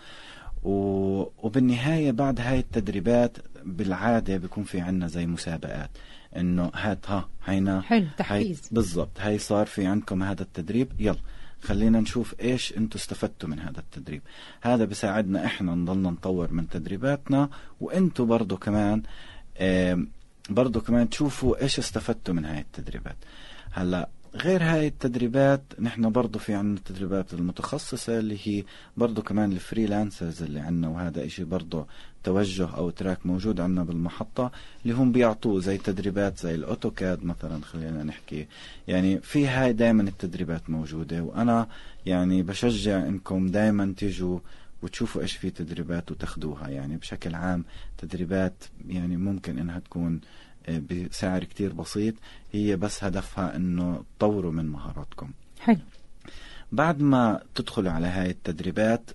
وبالنهاية 0.63 2.11
بعد 2.11 2.41
هاي 2.41 2.59
التدريبات 2.59 3.37
بالعادة 3.65 4.37
بيكون 4.37 4.65
في 4.65 4.81
عنا 4.81 5.07
زي 5.07 5.27
مسابقات 5.27 5.91
إنه 6.37 6.71
هات 6.75 7.11
ها 7.11 7.29
هينا 7.45 7.81
حلو 7.81 8.07
تحفيز. 8.19 8.69
بالضبط 8.71 9.21
هاي 9.21 9.39
صار 9.39 9.67
في 9.67 9.87
عندكم 9.87 10.23
هذا 10.23 10.43
التدريب 10.43 10.89
يلا 10.99 11.19
خلينا 11.63 12.01
نشوف 12.01 12.35
إيش 12.41 12.77
أنتم 12.77 12.99
استفدتوا 12.99 13.49
من 13.49 13.59
هذا 13.59 13.79
التدريب. 13.79 14.23
هذا 14.61 14.85
بيساعدنا 14.85 15.45
إحنا 15.45 15.75
نضلنا 15.75 16.11
نطور 16.11 16.53
من 16.53 16.69
تدريباتنا 16.69 17.49
وأنتم 17.81 18.27
برضو 18.27 18.57
كمان 18.57 19.03
برضو 20.51 20.81
كمان 20.81 21.11
تشوفوا 21.11 21.63
إيش 21.63 21.79
استفدتوا 21.79 22.35
من 22.35 22.45
هاي 22.45 22.61
التدريبات. 22.61 23.17
هلا 23.71 24.09
غير 24.35 24.63
هاي 24.63 24.87
التدريبات 24.87 25.63
نحن 25.81 26.13
برضو 26.13 26.39
في 26.39 26.55
عنا 26.55 26.77
التدريبات 26.77 27.35
المتخصصة 27.35 28.19
اللي 28.19 28.39
هي 28.45 28.65
برضو 28.97 29.23
كمان 29.23 29.53
ال 29.53 29.60
freelancers 29.60 30.43
اللي 30.43 30.61
عنا 30.61 30.89
وهذا 30.89 31.25
إشي 31.25 31.45
برضو 31.45 31.87
توجه 32.25 32.69
أو 32.77 32.91
track 32.91 33.27
موجود 33.27 33.61
عنا 33.61 33.85
بالمحطة 33.85 34.51
اللي 34.83 34.95
هم 34.95 35.13
بيعطوه 35.13 35.61
زي 35.61 35.79
تدريبات 35.79 36.39
زي 36.39 36.55
ال 36.55 36.63
AutoCAD 36.64 37.25
مثلا 37.25 37.63
خلينا 37.63 38.03
نحكي. 38.03 38.47
يعني 38.89 39.21
في 39.21 39.47
هاي 39.47 39.73
دائما 39.73 40.03
التدريبات 40.03 40.71
موجودة 40.71 41.23
وأنا 41.23 41.69
يعني 42.07 42.43
بشجع 42.43 43.07
إنكم 43.07 43.47
دائما 43.47 43.95
تيجوا 43.97 44.39
وتشوفوا 44.83 45.23
إيش 45.23 45.37
في 45.37 45.51
تدريبات 45.51 46.11
وتاخذوها 46.11 46.69
يعني 46.69 46.97
بشكل 46.97 47.35
عام 47.35 47.65
تدريبات 47.99 48.65
يعني 48.89 49.17
ممكن 49.17 49.59
إنها 49.59 49.79
تكون 49.79 50.21
بسعر 50.69 51.45
كتير 51.45 51.73
بسيط 51.73 52.15
هي 52.53 52.77
بس 52.77 53.05
هدفها 53.05 53.57
إنه 53.57 54.05
تطوروا 54.19 54.53
من 54.53 54.67
مهاراتكم. 54.67 55.31
حلو. 55.61 55.79
بعد 56.73 57.03
ما 57.03 57.41
تدخلوا 57.55 57.93
على 57.93 58.07
هاي 58.07 58.31
التدريبات 58.31 59.11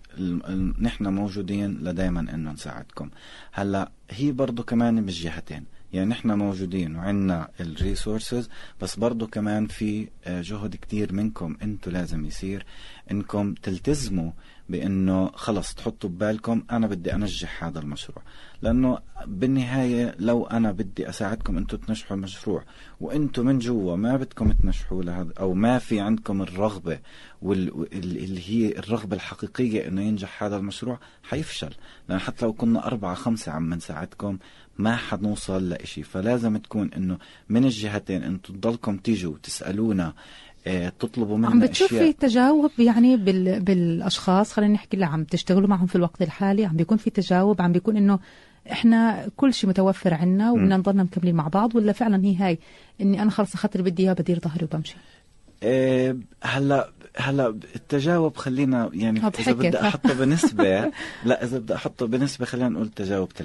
نحن 0.79 1.07
موجودين 1.07 1.71
لدائما 1.73 2.19
إنه 2.19 2.51
نساعدكم. 2.51 3.09
هلأ 3.51 3.91
هي 4.09 4.31
برضو 4.31 4.63
كمان 4.63 4.93
من 4.93 5.05
جهتين. 5.05 5.65
يعني 5.93 6.09
نحن 6.09 6.31
موجودين 6.31 6.95
وعندنا 6.95 7.49
الريسورسز 7.59 8.49
بس 8.81 8.95
برضو 8.95 9.27
كمان 9.27 9.67
في 9.67 10.07
آه، 10.25 10.41
جهد 10.41 10.75
كتير 10.75 11.13
منكم 11.13 11.57
أنتم 11.61 11.91
لازم 11.91 12.25
يصير 12.25 12.65
إنكم 13.11 13.53
تلتزموا 13.53 14.31
بأنه 14.69 15.31
خلص 15.35 15.73
تحطوا 15.73 16.09
ببالكم 16.09 16.63
أنا 16.71 16.87
بدي 16.87 17.13
أنجح 17.13 17.63
هذا 17.63 17.79
المشروع. 17.79 18.23
لأنه 18.61 18.97
بالنهاية 19.25 20.15
لو 20.19 20.45
أنا 20.45 20.71
بدي 20.71 21.09
أساعدكم 21.09 21.57
أنتم 21.57 21.77
تنجحوا 21.77 22.17
المشروع 22.17 22.63
وأنتم 22.99 23.45
من 23.45 23.59
جوا 23.59 23.95
ما 23.95 24.17
بدكم 24.17 24.51
تنجحوا 24.51 25.03
لهذا 25.03 25.33
أو 25.39 25.53
ما 25.53 25.79
في 25.79 25.99
عندكم 25.99 26.41
الرغبة 26.41 26.99
واللي 27.41 28.49
هي 28.49 28.79
الرغبة 28.79 29.15
الحقيقية 29.15 29.87
إنه 29.87 30.01
ينجح 30.01 30.43
هذا 30.43 30.57
المشروع 30.57 30.99
حيفشل. 31.23 31.73
لأن 32.09 32.19
حتى 32.19 32.45
لو 32.45 32.53
كنا 32.53 32.87
أربعة 32.87 33.15
خمسة 33.15 33.51
عم 33.51 33.73
نساعدكم 33.73 34.37
ما 34.77 34.95
حنوصل 34.95 35.69
لإشي. 35.69 36.03
فلازم 36.03 36.57
تكون 36.57 36.93
إنه 36.93 37.17
من 37.49 37.65
الجهتين 37.65 38.23
أنتم 38.23 38.53
تضلكم 38.53 38.97
تيجوا 38.97 39.37
تسالونا 39.43 40.13
تطلبوا 40.99 41.37
منا 41.37 41.47
عم 41.47 41.59
بتشوفي 41.59 41.99
في 41.99 42.13
تجاوب 42.13 42.71
يعني 42.79 43.17
بال... 43.17 43.59
بالأشخاص 43.59 44.53
خلينا 44.53 44.73
نحكي 44.73 44.93
اللي 44.93 45.05
عم 45.05 45.23
تشتغلوا 45.23 45.67
معهم 45.67 45.85
في 45.85 45.95
الوقت 45.95 46.21
الحالي 46.21 46.65
عم 46.65 46.75
بيكون 46.75 46.97
في 46.97 47.09
تجاوب 47.09 47.61
عم 47.61 47.71
بيكون 47.71 47.97
إنه 47.97 48.19
إحنا 48.71 49.29
كل 49.35 49.53
شيء 49.53 49.69
متوفر 49.69 50.13
عنا 50.13 50.51
وبدنا 50.51 50.77
نضلنا 50.77 51.03
مكملين 51.03 51.35
مع 51.35 51.47
بعض 51.47 51.75
ولا 51.75 51.91
فعلا 51.91 52.25
هي 52.25 52.35
هاي 52.35 52.59
إني 53.01 53.21
أنا 53.21 53.31
خلص 53.31 53.53
اخذت 53.53 53.75
اللي 53.75 53.91
بدي 53.91 54.03
إياه 54.03 54.13
بدير 54.13 54.39
ظهري 54.39 54.65
وبمشي؟ 54.65 54.95
إيه 55.63 56.17
هلأ 56.43 56.89
هلأ 57.17 57.47
التجاوب 57.47 58.37
خلينا 58.37 58.89
يعني 58.93 59.21
إذا 59.39 59.51
بدي 59.51 59.81
أحطه 59.81 60.13
بنسبة 60.13 60.91
لا 61.25 61.43
إذا 61.43 61.59
بدي 61.59 61.75
أحطه 61.75 62.07
بنسبة 62.07 62.45
خلينا 62.45 62.69
نقول 62.69 62.89
تجاوب 62.89 63.29
30% 63.31 63.43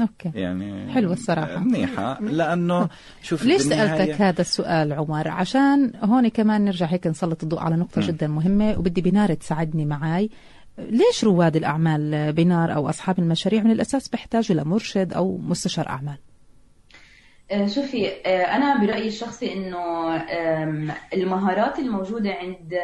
أوكي. 0.00 0.30
يعني 0.34 0.92
حلوة 0.92 1.12
الصراحة. 1.12 1.58
منيحة. 1.58 2.20
لأنه 2.20 2.88
شوف 3.22 3.44
ليش 3.44 3.62
سألتك 3.62 4.22
هذا 4.22 4.40
السؤال 4.40 4.92
عمر؟ 4.92 5.28
عشان 5.28 5.92
هون 6.02 6.28
كمان 6.28 6.64
نرجع 6.64 6.86
هيك 6.86 7.06
نسلط 7.06 7.42
الضوء 7.42 7.60
على 7.60 7.76
نقطة 7.76 8.00
م. 8.00 8.04
جدا 8.04 8.26
مهمة 8.26 8.78
وبدي 8.78 9.00
بنار 9.00 9.34
تساعدني 9.34 9.84
معي 9.84 10.30
ليش 10.78 11.24
رواد 11.24 11.56
الأعمال 11.56 12.32
بنار 12.32 12.74
أو 12.74 12.88
أصحاب 12.88 13.18
المشاريع 13.18 13.62
من 13.62 13.70
الأساس 13.70 14.08
بيحتاجوا 14.08 14.56
لمرشد 14.56 15.12
أو 15.12 15.36
مستشار 15.38 15.88
أعمال؟ 15.88 16.16
شوفي 17.52 18.08
آه، 18.26 18.42
أنا 18.56 18.76
برأيي 18.86 19.08
الشخصي 19.08 19.52
إنه 19.52 20.16
المهارات 21.14 21.78
الموجودة 21.78 22.30
عند 22.32 22.74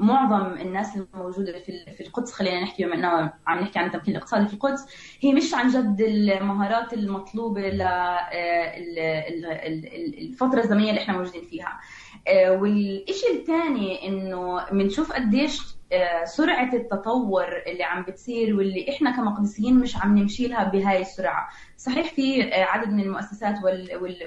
معظم 0.00 0.52
الناس 0.60 0.96
الموجودة 0.96 1.52
في 1.96 2.00
القدس 2.00 2.32
خلينا 2.32 2.60
نحكي 2.60 2.84
بما 2.84 2.94
إنه 2.94 3.32
عم 3.46 3.58
نحكي 3.58 3.78
عن 3.78 3.86
التمكين 3.86 4.16
الاقتصادي 4.16 4.46
في 4.48 4.54
القدس 4.54 4.86
هي 5.20 5.32
مش 5.32 5.54
عن 5.54 5.68
جد 5.68 6.00
المهارات 6.00 6.92
المطلوبة 6.92 7.60
للفترة 10.20 10.58
آه، 10.60 10.62
الزمنية 10.64 10.90
اللي 10.90 11.00
إحنا 11.00 11.18
موجودين 11.18 11.44
فيها. 11.44 11.80
والشيء 12.48 13.32
الثاني 13.34 14.08
إنه 14.08 14.70
بنشوف 14.72 15.12
قديش 15.12 15.75
آه، 15.92 16.24
سرعة 16.24 16.74
التطور 16.74 17.62
اللي 17.66 17.82
عم 17.84 18.02
بتصير 18.02 18.56
واللي 18.56 18.86
إحنا 18.90 19.10
كمقدسيين 19.16 19.78
مش 19.78 19.96
عم 19.96 20.18
نمشي 20.18 20.46
لها 20.48 20.64
بهاي 20.64 21.00
السرعة. 21.02 21.48
صحيح 21.76 22.12
في 22.14 22.54
آه، 22.54 22.64
عدد 22.64 22.88
من 22.92 23.00
المؤسسات 23.00 23.54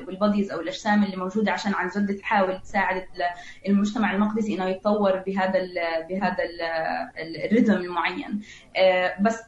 وال 0.07 0.18
bodies 0.18 0.51
أو 0.51 0.59
الأجسام 0.59 1.03
اللي 1.03 1.15
موجودة 1.17 1.51
عشان 1.51 1.73
عن 1.73 1.89
جد 1.95 2.15
تحاول 2.15 2.61
تساعد 2.61 3.05
المجتمع 3.67 4.11
المقدسي 4.13 4.55
إنه 4.55 4.65
يتطور 4.69 5.17
بهذا 5.17 5.59
ال 5.59 5.75
بهذا 6.09 6.37
ال 7.45 7.49
rhythm 7.49 7.73
المعين. 7.73 8.41
آه، 8.77 9.15
بس 9.21 9.39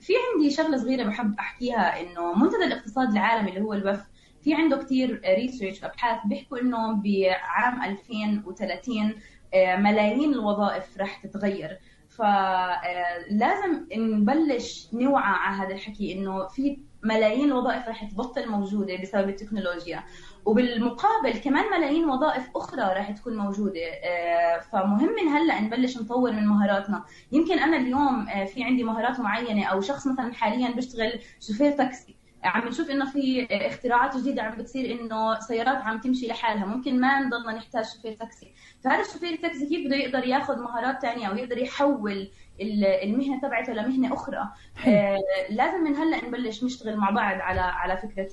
في 0.00 0.12
عندي 0.34 0.50
شغلة 0.50 0.76
صغيرة 0.76 1.04
بحب 1.04 1.34
أحكيها 1.38 2.00
إنه 2.00 2.34
منتدى 2.34 2.64
الاقتصاد 2.64 3.10
العالمي 3.12 3.50
اللي 3.50 3.60
هو 3.60 3.72
ال 3.72 3.79
WEF 3.79 4.00
في 4.42 4.54
عنده 4.54 4.76
كثير 4.76 5.20
research 5.24 5.84
أبحاث 5.84 6.18
بيحكوا 6.24 6.60
إنه 6.60 6.92
بعام 6.92 7.82
2030 7.82 9.02
آه، 9.02 9.14
ملايين 9.54 10.32
الوظائف 10.34 10.98
رح 10.98 11.16
تتغير. 11.16 11.78
فلازم 12.08 13.86
آه، 13.92 13.96
نبلش 13.96 14.88
نوعى 14.92 15.22
على 15.24 15.56
هذا 15.56 15.74
الحكي 15.74 16.12
إنه 16.12 16.46
في 16.46 16.78
ملايين 17.02 17.44
الوظائف 17.44 17.88
رح 17.88 18.04
تبطل 18.04 18.48
موجودة 18.48 18.96
بسبب 19.02 19.28
التكنولوجيا. 19.28 20.04
وبالمقابل 20.44 21.38
كمان 21.44 21.64
ملايين 21.70 22.10
وظائف 22.10 22.50
أخرى 22.56 22.82
رح 22.82 23.10
تكون 23.10 23.36
موجودة. 23.36 23.80
آه، 24.04 24.60
فمهم 24.60 25.08
من 25.08 25.28
هلأ 25.28 25.60
نبلش 25.60 25.98
نطور 25.98 26.32
من 26.32 26.46
مهاراتنا. 26.46 27.04
يمكن 27.32 27.58
أنا 27.58 27.76
اليوم 27.76 28.26
في 28.26 28.64
عندي 28.64 28.84
مهارات 28.84 29.20
معينة 29.20 29.64
أو 29.64 29.80
شخص 29.80 30.06
مثلا 30.06 30.34
حاليا 30.34 30.70
بيشتغل 30.70 31.20
شوفير 31.40 31.72
تاكسي. 31.72 32.17
عم 32.44 32.68
نشوف 32.68 32.90
إنه 32.90 33.12
في 33.12 33.46
اختراعات 33.50 34.16
جديدة 34.16 34.42
عم 34.42 34.56
بتصير 34.58 35.00
إنه 35.00 35.40
سيارات 35.40 35.76
عم 35.82 36.00
تمشي 36.00 36.26
لحالها 36.26 36.66
ممكن 36.66 37.00
ما 37.00 37.20
نضلنا 37.20 37.52
نحتاج 37.52 37.84
شوفير 37.84 38.12
تاكسي. 38.12 38.54
فهذا 38.84 39.00
الشوفير 39.00 39.32
التاكسي 39.32 39.66
كيف 39.68 39.86
بده 39.86 39.96
يقدر 39.96 40.24
ياخذ 40.28 40.62
مهارات 40.62 41.02
ثانية 41.02 41.26
أو 41.26 41.36
يقدر 41.36 41.58
يحول 41.58 42.30
المهنة 42.60 43.40
تبعته 43.42 43.72
لمهنة 43.72 44.14
أخرى. 44.14 44.48
آه 44.86 45.18
لازم 45.50 45.84
من 45.84 45.96
هلأ 45.96 46.24
نبلش 46.28 46.64
نشتغل 46.64 46.96
مع 46.96 47.10
بعض 47.10 47.40
على 47.40 47.60
على 47.60 47.96
فكرة 47.96 48.28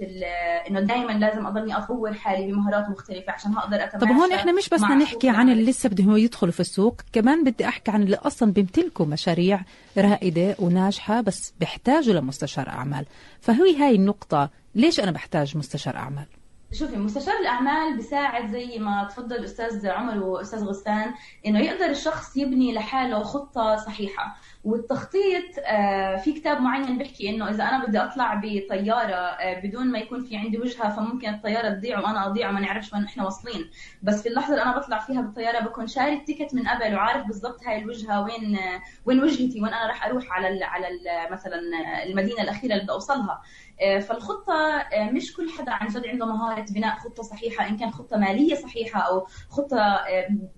إنه 0.70 0.80
دائما 0.80 1.12
لازم 1.12 1.46
أضلني 1.48 1.78
أطور 1.78 2.14
حالي 2.14 2.52
بمهارات 2.52 2.90
مختلفة 2.90 3.32
عشان 3.34 3.58
أقدر 3.58 3.84
أتماشى 3.84 4.06
طب 4.14 4.20
هون 4.20 4.32
إحنا 4.34 4.52
مش 4.52 4.70
بس 4.70 4.82
نحكي 4.82 5.30
عن 5.30 5.50
اللي 5.50 5.64
لسه 5.66 5.90
بدهم 5.90 6.18
يدخلوا 6.18 6.52
في 6.52 6.60
السوق 6.60 7.02
كمان 7.14 7.44
بدي 7.44 7.68
أحكي 7.68 7.92
عن 7.92 8.04
اللي 8.04 8.16
أصلا 8.16 8.52
بيمتلكوا 8.54 9.06
مشاريع 9.06 9.62
رائدة 9.98 10.56
وناجحة 10.60 11.22
بس 11.22 11.54
بيحتاجوا 11.60 12.14
لمستشار 12.14 12.70
أعمال. 12.70 13.06
فهي 13.42 13.78
هاي 13.78 13.96
النقطة 13.96 14.50
ليش 14.76 15.00
أنا 15.00 15.12
بحتاج 15.12 15.58
مستشار 15.58 15.96
أعمال؟ 15.96 16.26
شوفي 16.74 16.98
مستشار 16.98 17.40
الأعمال 17.40 17.96
بيساعد 17.96 18.48
زي 18.50 18.80
ما 18.80 19.04
تفضل 19.04 19.44
أستاذ 19.44 19.88
عمر 19.88 20.24
وأستاذ 20.24 20.64
غسان 20.64 21.14
إنه 21.46 21.60
يقدر 21.60 21.86
الشخص 21.86 22.38
يبني 22.38 22.74
لحاله 22.74 23.24
خطة 23.24 23.76
صحيحة. 23.76 24.36
والتخطيط 24.64 25.44
آه، 25.66 26.16
في 26.16 26.34
كتاب 26.34 26.62
معين 26.62 26.98
بيحكي 26.98 27.30
إنه 27.30 27.50
إذا 27.50 27.64
أنا 27.64 27.86
بدي 27.86 28.00
أطلع 28.00 28.42
بطيارة 28.44 29.16
آه، 29.16 29.60
بدون 29.60 29.92
ما 29.92 30.00
يكون 30.00 30.24
في 30.24 30.38
عندي 30.38 30.58
وجهة 30.58 30.96
فممكن 30.96 31.30
الطيارة 31.30 31.70
تضيع 31.70 32.00
وأنا 32.00 32.28
أضيع 32.28 32.50
وما 32.50 32.60
نعرفش 32.60 32.94
وين 32.94 33.04
إحنا 33.06 33.24
واصلين. 33.26 33.70
بس 34.04 34.24
في 34.24 34.30
اللحظة 34.30 34.54
اللي 34.54 34.64
أنا 34.64 34.78
بطلع 34.78 35.00
فيها 35.00 35.22
بالطيارة 35.22 35.60
بكون 35.60 35.88
شاري 35.88 36.14
التيكت 36.14 36.54
من 36.54 36.68
قبل 36.68 36.96
وعارف 36.96 37.28
بالضبط 37.28 37.64
هاي 37.66 37.78
الوجهة 37.78 38.24
وين 38.24 38.58
وين 39.06 39.24
وجهتي 39.24 39.62
وين 39.62 39.74
أنا 39.74 39.88
راح 39.88 40.06
أروح 40.06 40.32
على 40.32 40.64
على 40.64 40.88
مثلا 41.32 41.60
المدينة 42.04 42.42
الأخيرة 42.42 42.74
اللي 42.74 42.84
بدي 42.84 42.92
أوصلها. 42.92 43.26
آه، 43.32 43.42
فالخطة 43.80 44.86
مش 45.12 45.34
كل 45.34 45.50
حدا 45.50 45.72
عن 45.72 45.88
جد 45.88 46.08
عنده 46.08 46.26
مهارة 46.26 46.66
بناء 46.72 46.96
خطة 47.00 47.24
صحيحة 47.24 47.68
إن 47.70 47.78
كان 47.78 47.92
خطة 47.92 48.18
مالية 48.18 48.56
صحيحة 48.56 49.00
أو 49.00 49.28
خطة 49.50 50.00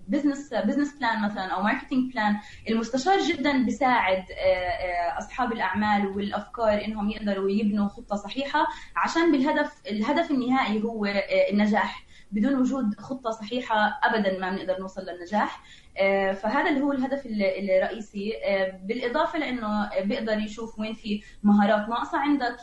business 0.08 0.54
business 0.54 0.94
plan 0.98 1.22
مثلا 1.22 1.44
أو 1.46 1.62
marketing 1.62 2.12
plan 2.12 2.36
المستشار 2.68 3.20
جدا 3.20 3.50
يساعد 3.50 4.24
آه، 4.30 4.44
آه، 4.44 5.18
أصحاب 5.18 5.52
الأعمال 5.52 6.06
والأفكار 6.06 6.84
إنهم 6.84 7.10
يقدروا 7.10 7.50
يبنوا 7.50 7.88
خطة 7.88 8.16
صحيحة 8.16 8.66
عشان 8.96 9.32
بالهدف 9.32 9.72
الهدف 9.90 10.30
النهائي 10.30 10.82
هو 10.82 11.04
آه، 11.04 11.50
النجاح. 11.50 12.07
بدون 12.32 12.54
وجود 12.54 12.94
خطة 13.00 13.30
صحيحة 13.30 14.00
أبدا 14.02 14.38
ما 14.38 14.50
بنقدر 14.50 14.80
نوصل 14.80 15.02
للنجاح. 15.02 15.62
فهذا 16.42 16.70
اللي 16.70 16.80
هو 16.80 16.92
الهدف 16.92 17.26
الرئيسي. 17.26 18.32
بالإضافة 18.84 19.38
لأنه 19.38 19.90
بيقدر 20.04 20.38
يشوف 20.38 20.78
وين 20.78 20.94
في 20.94 21.22
مهارات 21.42 21.88
ناقصة 21.88 22.18
عندك 22.18 22.56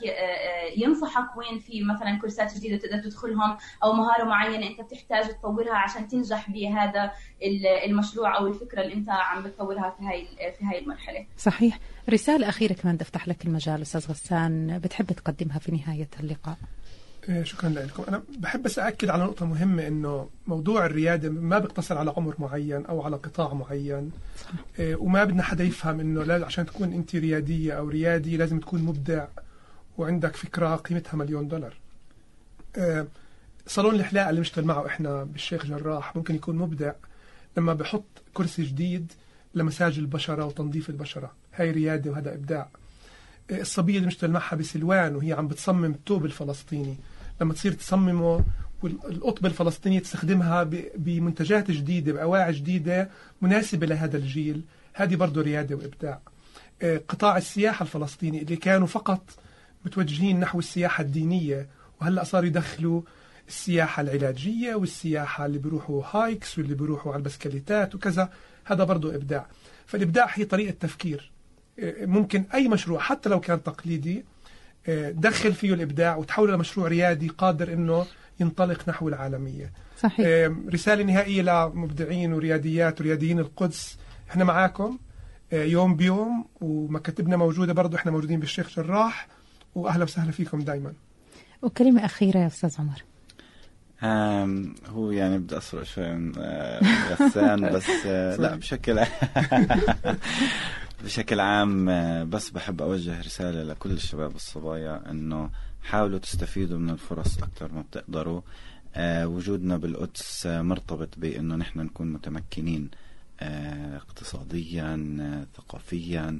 ينصحك 0.78 1.38
وين 1.38 1.59
في 1.59 1.84
مثلا 1.84 2.20
كورسات 2.20 2.55
جديدة 2.55 2.78
تقدر 2.78 2.99
تدخلهم 2.99 3.57
أو 3.84 3.93
مهارة 3.93 4.24
معينة 4.24 4.68
أنت 4.68 4.82
بتحتاج 4.82 5.28
تطورها 5.28 5.76
عشان 5.76 6.07
تنجح 6.07 6.49
بهذا 6.49 7.11
المشروع 7.86 8.38
أو 8.38 8.47
الفكرة 8.47 8.82
اللي 8.82 8.93
أنت 8.93 9.09
عم 9.09 9.43
بتطورها 9.43 9.95
في 9.99 10.05
هاي 10.05 10.28
في 10.59 10.66
هاي 10.66 10.80
المرحلة. 10.80 11.26
صحيح. 11.38 11.80
رسالة 12.09 12.49
أخيرة 12.49 12.74
كمان 12.74 12.95
بدي 12.95 13.03
أفتح 13.03 13.28
لك 13.28 13.45
المجال 13.45 13.82
أستاذ 13.82 14.09
غسان. 14.09 14.80
بتحب 14.84 15.05
تقدمها 15.05 15.59
في 15.59 15.72
نهاية 15.72 16.09
اللقاء؟ 16.20 16.57
شكرا 17.43 17.69
لكم. 17.69 18.03
أنا 18.07 18.23
بحب 18.39 18.63
بس 18.63 18.80
أكد 18.80 19.09
على 19.09 19.23
نقطة 19.23 19.45
مهمة 19.45 19.88
إنه 19.88 20.30
موضوع 20.47 20.86
الريادة 20.86 21.30
ما 21.30 21.59
بيقتصر 21.59 21.97
على 21.97 22.13
عمر 22.17 22.36
معين 22.39 22.86
أو 22.86 23.01
على 23.01 23.15
قطاع 23.15 23.53
معين. 23.53 24.11
صح. 24.41 24.49
إيه، 24.80 24.95
وما 24.95 25.23
بدنا 25.23 25.43
حدا 25.43 25.63
يفهم 25.63 25.99
إنه 25.99 26.23
لا 26.23 26.45
عشان 26.45 26.65
تكون 26.65 26.93
أنت 26.93 27.15
ريادية 27.15 27.73
أو 27.73 27.89
ريادي 27.89 28.38
لازم 28.38 28.59
تكون 28.59 28.82
مبدع 28.82 29.26
وعندك 29.97 30.36
فكرة 30.36 30.76
قيمتها 30.76 31.17
مليون 31.17 31.47
دولار. 31.47 31.73
إيه، 32.78 33.07
صالون 33.67 33.95
الحلاقة 33.95 34.30
اللي 34.30 34.41
بنشتغل 34.41 34.65
معه 34.65 34.86
إحنا 34.86 35.23
بالشيخ 35.23 35.65
جراح 35.65 36.15
ممكن 36.15 36.36
يكون 36.36 36.55
مبدع 36.55 36.93
لما 37.57 37.73
بحط 37.73 38.05
كرسي 38.34 38.63
جديد 38.63 39.11
لمساج 39.55 39.97
البشرة 39.99 40.45
وتنظيف 40.45 40.89
البشرة. 40.89 41.32
هاي 41.53 41.71
ريادة 41.71 42.11
وهذا 42.11 42.34
إبداع. 42.34 42.69
الصبية 43.51 43.95
اللي 43.95 44.05
بنشتغل 44.05 44.32
معها 44.32 44.55
بسلوان 44.55 45.15
وهي 45.15 45.34
عم 45.34 45.47
بتصمم 45.47 45.86
الثوب 45.86 46.26
الفلسطيني. 46.26 46.95
لما 47.41 47.53
تصير 47.53 47.73
تصممه 47.73 48.45
والقطبة 48.83 49.49
الفلسطينية 49.49 49.99
تستخدمها 49.99 50.63
بمنتجات 50.95 51.71
جديدة 51.71 52.13
بأواعي 52.13 52.53
جديدة 52.53 53.09
مناسبة 53.41 53.88
لهذا 53.88 54.17
الجيل. 54.17 54.61
هذه 54.93 55.15
برضه 55.15 55.41
ريادة 55.41 55.75
وإبداع. 55.75 56.21
آه، 56.81 57.01
قطاع 57.07 57.38
السياحة 57.38 57.83
الفلسطيني 57.83 58.41
اللي 58.41 58.55
كانوا 58.55 58.88
فقط 58.88 59.29
متوجهين 59.86 60.39
نحو 60.39 60.59
السياحة 60.59 61.03
الدينية 61.03 61.69
وهلأ 62.01 62.23
صاروا 62.23 62.47
يدخلوا 62.47 63.01
السياحة 63.47 64.01
العلاجية 64.01 64.75
والسياحة 64.75 65.45
اللي 65.45 65.57
بيروحوا 65.57 66.03
هايكس 66.11 66.57
واللي 66.57 66.75
بيروحوا 66.75 67.13
على 67.13 67.19
البسكليتات 67.19 67.95
وكذا. 67.95 68.29
هذا 68.65 68.83
برضه 68.83 69.15
إبداع. 69.15 69.47
فالإبداع 69.86 70.27
هي 70.33 70.45
طريقة 70.45 70.75
تفكير. 70.79 71.31
آه، 71.79 72.05
ممكن 72.05 72.43
أي 72.53 72.67
مشروع 72.67 72.99
حتى 72.99 73.29
لو 73.29 73.39
كان 73.39 73.63
تقليدي 73.63 74.25
دخل 75.09 75.53
فيه 75.53 75.73
الإبداع 75.73 76.15
وتحوله 76.15 76.55
لمشروع 76.55 76.88
ريادي 76.88 77.27
قادر 77.27 77.73
أنه 77.73 78.05
ينطلق 78.39 78.89
نحو 78.89 79.07
العالمية. 79.07 79.71
صحيح. 79.99 80.51
رسالة 80.73 81.03
نهائية 81.03 81.41
لمبدعين 81.41 82.33
ورياديات 82.33 83.01
ورياديين 83.01 83.39
القدس. 83.39 83.97
إحنا 84.29 84.43
معاكم 84.43 84.97
آه، 85.53 85.63
يوم 85.63 85.95
بيوم 85.95 86.45
ومكاتبنا 86.61 87.38
موجودة 87.38 87.73
برضو 87.73 87.97
إحنا 87.97 88.11
موجودين 88.11 88.39
بالشيخ 88.39 88.69
جراح. 88.69 89.27
وأهلا 89.75 90.03
وسهلا 90.03 90.31
فيكم 90.31 90.59
دايما. 90.59 90.93
وكلمة 91.61 92.05
أخيرة 92.05 92.38
يا 92.38 92.47
أستاذ 92.47 92.75
عمر. 92.79 93.03
هو 94.03 95.11
يعني 95.11 95.37
بدي 95.37 95.57
أسرق 95.57 95.83
شوي 95.83 96.13
من 96.13 96.33
آه، 96.37 96.81
غسان 97.09 97.61
بس 97.75 97.89
آه، 98.05 98.35
لا 98.35 98.55
بشكل 98.55 98.99
بشكل 101.03 101.39
عام 101.39 101.89
آه، 101.89 102.23
بس 102.23 102.49
بحب 102.49 102.81
أوجه 102.81 103.21
رسالة 103.21 103.63
لكل 103.63 103.91
الشباب 103.91 104.35
الصبايا 104.35 105.11
أنه 105.11 105.49
حاولوا 105.83 106.19
تستفيدوا 106.19 106.79
من 106.79 106.89
الفرص 106.89 107.37
أكثر 107.37 107.71
ما 107.73 107.81
بتقدروا. 107.81 108.41
وجودنا 108.99 109.77
بالقدس 109.77 110.45
مرتبط 110.45 111.09
بأنه 111.17 111.55
نحن 111.55 111.79
نكون 111.79 112.13
متمكنين 112.13 112.89
اقتصاديا 113.95 115.45
ثقافيا. 115.57 116.39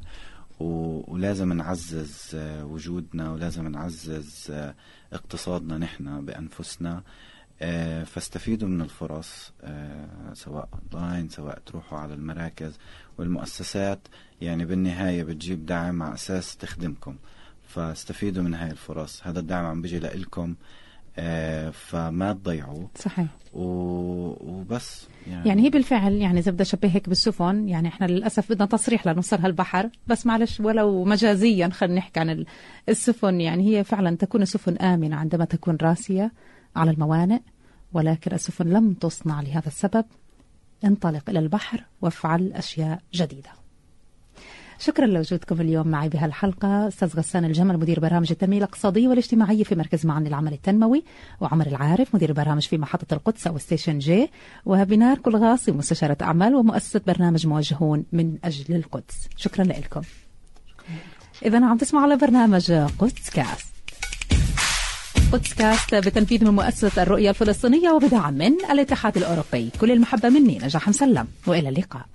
ولازم 0.60 1.53
نعزز 1.53 2.36
وجودنا 2.64 3.32
ولازم 3.32 3.68
نعزز 3.68 4.53
اقتصادنا 5.14 5.78
نحن 5.78 6.26
بأنفسنا. 6.26 7.03
فاستفيدوا 8.06 8.68
من 8.70 8.82
الفرص 8.82 9.53
سواء 10.34 10.70
اونلاين 10.93 11.30
سواء 11.30 11.60
تروحوا 11.66 11.99
على 11.99 12.14
المراكز 12.14 12.80
والمؤسسات. 13.18 13.99
يعني 14.41 14.66
بالنهاية 14.66 15.24
بتجيب 15.24 15.66
دعم 15.66 16.03
على 16.03 16.14
أساس 16.14 16.58
تخدمكم. 16.58 17.16
فاستفيدوا 17.68 18.43
من 18.43 18.53
هاي 18.53 18.72
الفرص. 18.72 19.28
هذا 19.28 19.39
الدعم 19.39 19.66
عم 19.66 19.82
بيجي 19.82 19.99
لإلكم 19.99 20.56
آه 21.18 21.70
فما 21.70 22.34
تضيعوه. 22.34 22.89
صحيح. 22.95 23.28
و... 23.53 23.64
وبس. 24.41 25.08
يعني. 25.28 25.49
يعني 25.49 25.64
هي 25.64 25.70
بالفعل 25.70 26.14
يعني 26.14 26.39
إذا 26.39 26.51
بدي 26.51 26.64
اشبهك 26.64 27.10
بالسفن 27.10 27.70
يعني 27.70 27.88
إحنا 27.88 28.06
للأسف 28.06 28.51
بدنا 28.51 28.66
تصريح 28.66 29.08
لنوصل 29.08 29.38
هالبحر. 29.38 29.89
بس 30.08 30.26
معلش 30.26 30.60
ولو 30.60 31.03
مجازيا 31.03 31.70
خلينا 31.70 31.95
نحكي 31.95 32.20
عن 32.20 32.45
السفن. 32.89 33.41
يعني 33.41 33.78
هي 33.78 33.84
فعلا 33.84 34.16
تكون 34.18 34.41
السفن 34.41 34.78
آمنة 34.78 35.16
عندما 35.16 35.45
تكون 35.45 35.78
راسية. 35.82 36.32
على 36.76 36.92
الموانئ 36.92 37.40
ولكن 37.94 38.34
السفن 38.34 38.68
لم 38.68 38.94
تصنع 38.94 39.42
لهذا 39.42 39.68
السبب. 39.68 40.06
انطلق 40.84 41.30
إلى 41.30 41.40
البحر 41.40 41.84
وافعل 42.02 42.54
أشياء 42.54 43.02
جديدة. 43.14 43.50
شكرا 44.80 45.06
لوجودكم 45.06 45.62
اليوم 45.62 45.88
معي 45.88 46.10
بهالحلقة. 46.10 46.88
أستاذ 46.88 47.18
غسان 47.18 47.46
الجمل 47.46 47.78
مدير 47.78 48.00
برامج 48.00 48.32
التنمية 48.32 48.58
الاقتصادية 48.58 49.08
والاجتماعية 49.08 49.64
في 49.64 49.76
مركز 49.76 50.06
معن 50.06 50.24
للعمل 50.24 50.54
التنموي 50.54 51.04
وعمر 51.42 51.68
العارف 51.68 52.16
مدير 52.16 52.34
برامج 52.34 52.62
في 52.62 52.78
محطة 52.78 53.14
القدس 53.14 53.48
أو 53.48 53.58
Station 53.58 54.00
J 54.00 54.32
وبنار 54.66 55.18
كلغاصي 55.18 55.72
مستشارة 55.72 56.18
أعمال 56.22 56.56
ومؤسسة 56.56 57.02
برنامج 57.08 57.48
موجهون 57.48 58.06
من 58.12 58.38
أجل 58.44 58.76
القدس. 58.76 59.28
شكرا 59.38 59.64
لكم. 59.64 60.02
إذا 61.46 61.66
عم 61.66 61.78
تسمعوا 61.78 62.06
على 62.06 62.18
برنامج 62.18 62.72
قدس 62.72 63.30
كاست. 63.30 63.75
بودكاست 65.32 65.96
بتنفيذ 65.96 66.44
من 66.44 66.52
مؤسسة 66.52 67.04
الرؤية 67.04 67.30
الفلسطينية 67.30 67.90
وبدعم 67.90 68.34
من 68.34 68.54
الاتحاد 68.72 69.18
الأوروبي. 69.18 69.70
كل 69.82 69.92
المحبة 69.92 70.30
مني 70.30 70.60
نجاح 70.64 70.90
مسلم 70.90 71.28
وإلى 71.48 71.70
اللقاء. 71.70 72.06